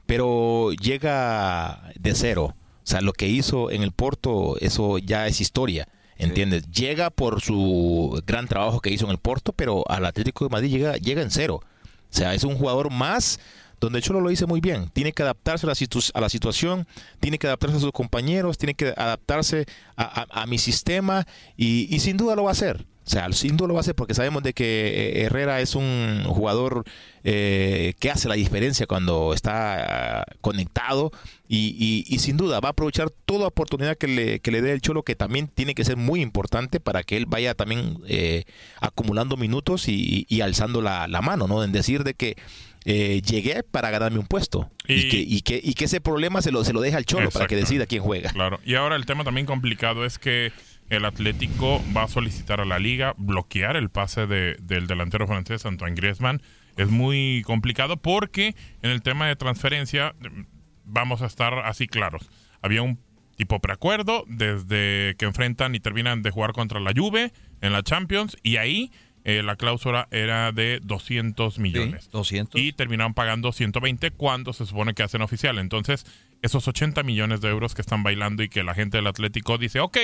[0.06, 2.56] pero llega de cero.
[2.84, 5.88] O sea, lo que hizo en el Porto, eso ya es historia.
[6.18, 6.70] ¿Entiendes?
[6.72, 10.70] Llega por su gran trabajo que hizo en el Porto, pero al Atlético de Madrid
[10.70, 11.62] llega, llega en cero.
[11.64, 13.39] O sea, es un jugador más
[13.80, 14.89] donde Cholo lo dice muy bien.
[14.94, 16.86] Tiene que adaptarse a la, situ- a la situación,
[17.20, 19.66] tiene que adaptarse a sus compañeros, tiene que adaptarse
[19.96, 21.26] a, a- a mi sistema
[21.58, 22.86] y, y sin duda lo va a hacer.
[23.04, 24.88] O sea, sin duda lo va a hacer porque sabemos de que
[25.20, 26.84] eh, Herrera es un jugador
[27.24, 31.12] eh, que hace la diferencia cuando está ah, conectado
[31.47, 34.72] y, y- y sin duda va a aprovechar toda oportunidad que le, que le dé
[34.72, 38.43] el Cholo, que también tiene que ser muy importante para que él vaya también eh,
[38.80, 41.64] acumulando minutos y, y alzando la, la mano, ¿no?
[41.64, 42.38] En decir de que
[42.86, 46.52] eh, llegué para ganarme un puesto y, que, y, que, y que ese problema se
[46.52, 48.32] lo, se lo deja al Cholo para que decida quién juega.
[48.32, 48.60] Claro.
[48.66, 50.52] Y ahora el tema también complicado es que
[50.92, 55.66] el Atlético va a solicitar a la liga bloquear el pase de- del delantero francés
[55.66, 56.42] Antoine Griezmann.
[56.78, 60.42] Es muy complicado porque en el tema de transferencia mm,
[60.86, 62.30] vamos a estar así claros.
[62.62, 63.00] Había un
[63.38, 67.32] tipo preacuerdo desde que enfrentan y terminan de jugar contra la Juve
[67.62, 68.92] en la Champions y ahí
[69.24, 72.10] eh, la cláusula era de 200 millones.
[72.12, 72.60] 200.
[72.60, 75.60] Y terminaron pagando 120 cuando se supone que hacen oficial.
[75.60, 76.06] Entonces,
[76.42, 79.80] esos 80 millones de euros que están bailando y que la gente del Atlético dice,
[79.80, 79.98] ok,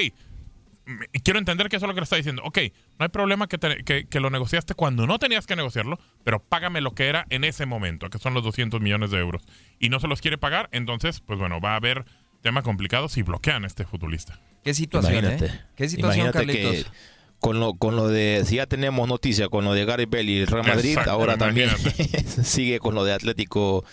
[1.23, 2.41] quiero entender que eso es lo que le está diciendo.
[2.45, 2.57] Ok,
[2.99, 6.39] no hay problema que, te- que, que lo negociaste cuando no tenías que negociarlo, pero
[6.41, 9.43] págame lo que era en ese momento, que son los 200 millones de euros.
[9.79, 12.05] Y no se los quiere pagar, entonces, pues bueno, va a haber
[12.41, 14.39] temas complicados si bloquean a este futbolista.
[14.63, 15.45] Qué situación, Imagínate.
[15.45, 15.61] ¿eh?
[15.75, 16.91] Qué situación, Imagínate que Carlitos.
[17.39, 20.39] con lo, con lo de, si ya tenemos noticia con lo de Gary Bell y
[20.39, 22.23] el Real Madrid, Exacto, ahora también imagínate.
[22.43, 23.83] sigue con lo de Atlético,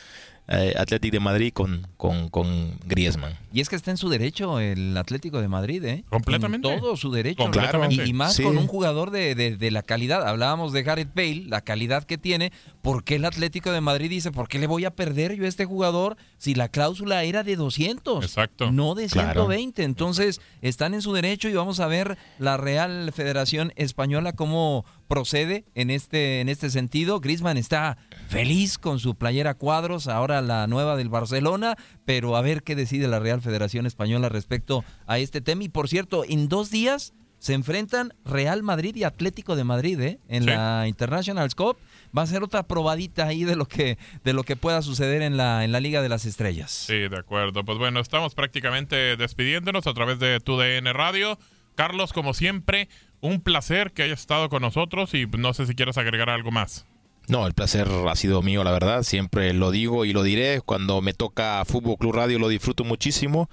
[0.48, 3.32] eh, Atlético de Madrid con, con, con Griezmann.
[3.52, 6.04] Y es que está en su derecho el Atlético de Madrid, ¿eh?
[6.10, 6.68] Completamente.
[6.72, 7.42] En todo su derecho.
[7.42, 7.94] Completamente.
[8.04, 8.42] Y, y más Sí.
[8.42, 10.26] con un jugador de, de- de la calidad.
[10.28, 12.52] Hablábamos de Gareth Bale, la calidad que tiene.
[12.82, 15.48] ¿Por qué el Atlético de Madrid dice, ¿por qué le voy a perder yo a
[15.48, 18.24] este jugador si la cláusula era de 200?
[18.24, 18.70] Exacto.
[18.72, 19.46] No de Claro.
[19.46, 19.82] 120.
[19.84, 25.64] Entonces, están en su derecho y vamos a ver la Real Federación Española cómo procede
[25.74, 27.20] en este, en este sentido.
[27.20, 27.96] Griezmann está
[28.28, 33.08] feliz con su playera cuadros, ahora la nueva del Barcelona, pero a ver qué decide
[33.08, 35.64] la Real Federación Española respecto a este tema.
[35.64, 40.18] Y por cierto, en dos días se enfrentan Real Madrid y Atlético de Madrid, ¿eh?
[40.28, 40.48] En Sí.
[40.50, 41.76] la International Cup.
[42.16, 45.36] Va a ser otra probadita ahí de lo que, de lo que pueda suceder en
[45.36, 46.70] la, en la Liga de las Estrellas.
[46.70, 47.64] Sí, de acuerdo.
[47.64, 51.38] Pues bueno, estamos prácticamente despidiéndonos a través de TUDN Radio.
[51.74, 52.88] Carlos, como siempre,
[53.20, 56.86] un placer que hayas estado con nosotros y no sé si quieres agregar algo más.
[57.28, 59.02] No, el placer ha sido mío, la verdad.
[59.02, 60.60] Siempre lo digo y lo diré.
[60.60, 63.48] Cuando me toca Fútbol Club Radio lo disfruto muchísimo.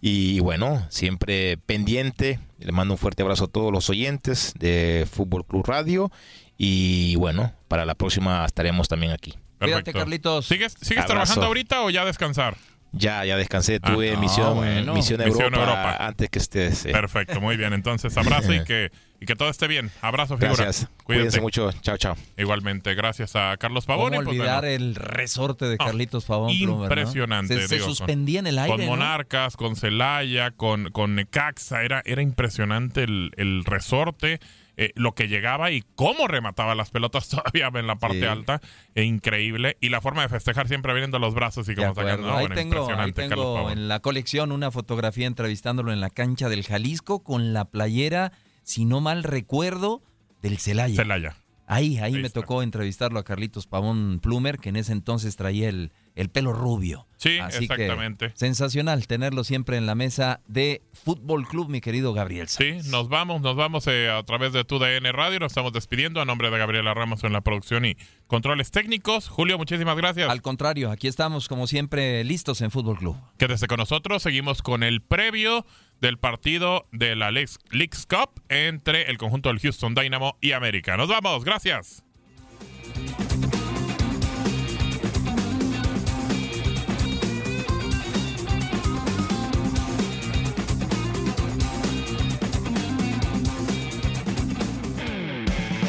[0.00, 2.38] Y bueno, siempre pendiente.
[2.58, 6.10] Le mando un fuerte abrazo a todos los oyentes de Fútbol Club Radio.
[6.56, 9.34] Y bueno, para la próxima estaremos también aquí.
[9.58, 10.46] Cuídate, Carlitos.
[10.46, 12.56] ¿Sigues, sigues trabajando ahorita o ya descansar?
[12.96, 13.78] Ya, ya descansé.
[13.82, 14.94] Ah, Tuve no, misión, bueno.
[14.94, 16.86] misión, Misión Europa, antes que estés.
[16.86, 16.92] eh.
[16.92, 17.72] Perfecto, muy bien.
[17.72, 18.90] Entonces, abrazo y que,
[19.20, 19.90] y que todo esté bien.
[20.00, 20.64] Abrazo, figura.
[20.64, 20.88] Gracias.
[21.04, 21.04] Cuídate.
[21.04, 21.72] Cuídense mucho.
[21.82, 22.16] Chao, chao.
[22.36, 24.10] Igualmente, gracias a Carlos Pavón.
[24.10, 26.48] ¿Cómo y, pues, olvidar bueno, el resorte de Carlitos Pavón?
[26.56, 26.84] Plumer, ¿no?
[26.84, 27.54] Impresionante.
[27.60, 28.90] Se, se digo, suspendía en el aire, Con ¿no?
[28.92, 31.82] Monarcas, con Celaya, con, con Necaxa.
[31.82, 34.40] Era, era impresionante el, el resorte.
[34.76, 38.26] Eh, lo que llegaba y cómo remataba las pelotas todavía en la parte Sí.
[38.26, 38.60] alta.
[38.94, 39.76] E increíble.
[39.80, 42.30] Y la forma de festejar siempre abriendo los brazos y como sacando.
[42.34, 46.62] ahí bueno, tengo, ahí tengo en la colección una fotografía entrevistándolo en la cancha del
[46.64, 50.02] Jalisco con la playera, si no mal recuerdo,
[50.42, 50.94] del Celaya.
[50.96, 51.36] Celaya.
[51.66, 55.90] Ahí, ahí me tocó entrevistarlo a Carlitos Pavón Plumer, que en ese entonces traía el,
[56.16, 57.06] el pelo rubio.
[57.18, 58.32] Sí, Así que, exactamente.
[58.34, 62.48] sensacional tenerlo siempre en la mesa de Fútbol Club, mi querido Gabriel.
[62.48, 65.38] Sí, nos vamos, nos vamos eh, a través de tu DN Radio.
[65.38, 67.96] Nos estamos despidiendo a nombre de Gabriela Ramos en la producción y
[68.26, 69.28] controles técnicos.
[69.28, 70.28] Julio, muchísimas gracias.
[70.28, 73.16] Al contrario, aquí estamos como siempre listos en Fútbol Club.
[73.38, 74.22] Quédese con nosotros.
[74.22, 75.64] Seguimos con el previo
[76.00, 80.96] del partido de la Leagues Cup entre el conjunto del Houston Dynamo y América.
[80.96, 82.05] Nos vamos, gracias.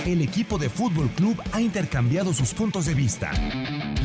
[0.08, 3.30] El equipo de Fútbol Club ha intercambiado sus puntos de vista.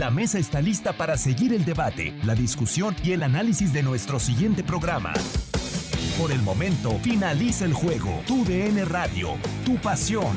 [0.00, 4.18] La mesa está lista para seguir el debate, la discusión y el análisis de nuestro
[4.18, 5.12] siguiente programa.
[6.18, 8.20] Por el momento, finaliza el juego.
[8.26, 10.36] Tu DN Radio, tu pasión.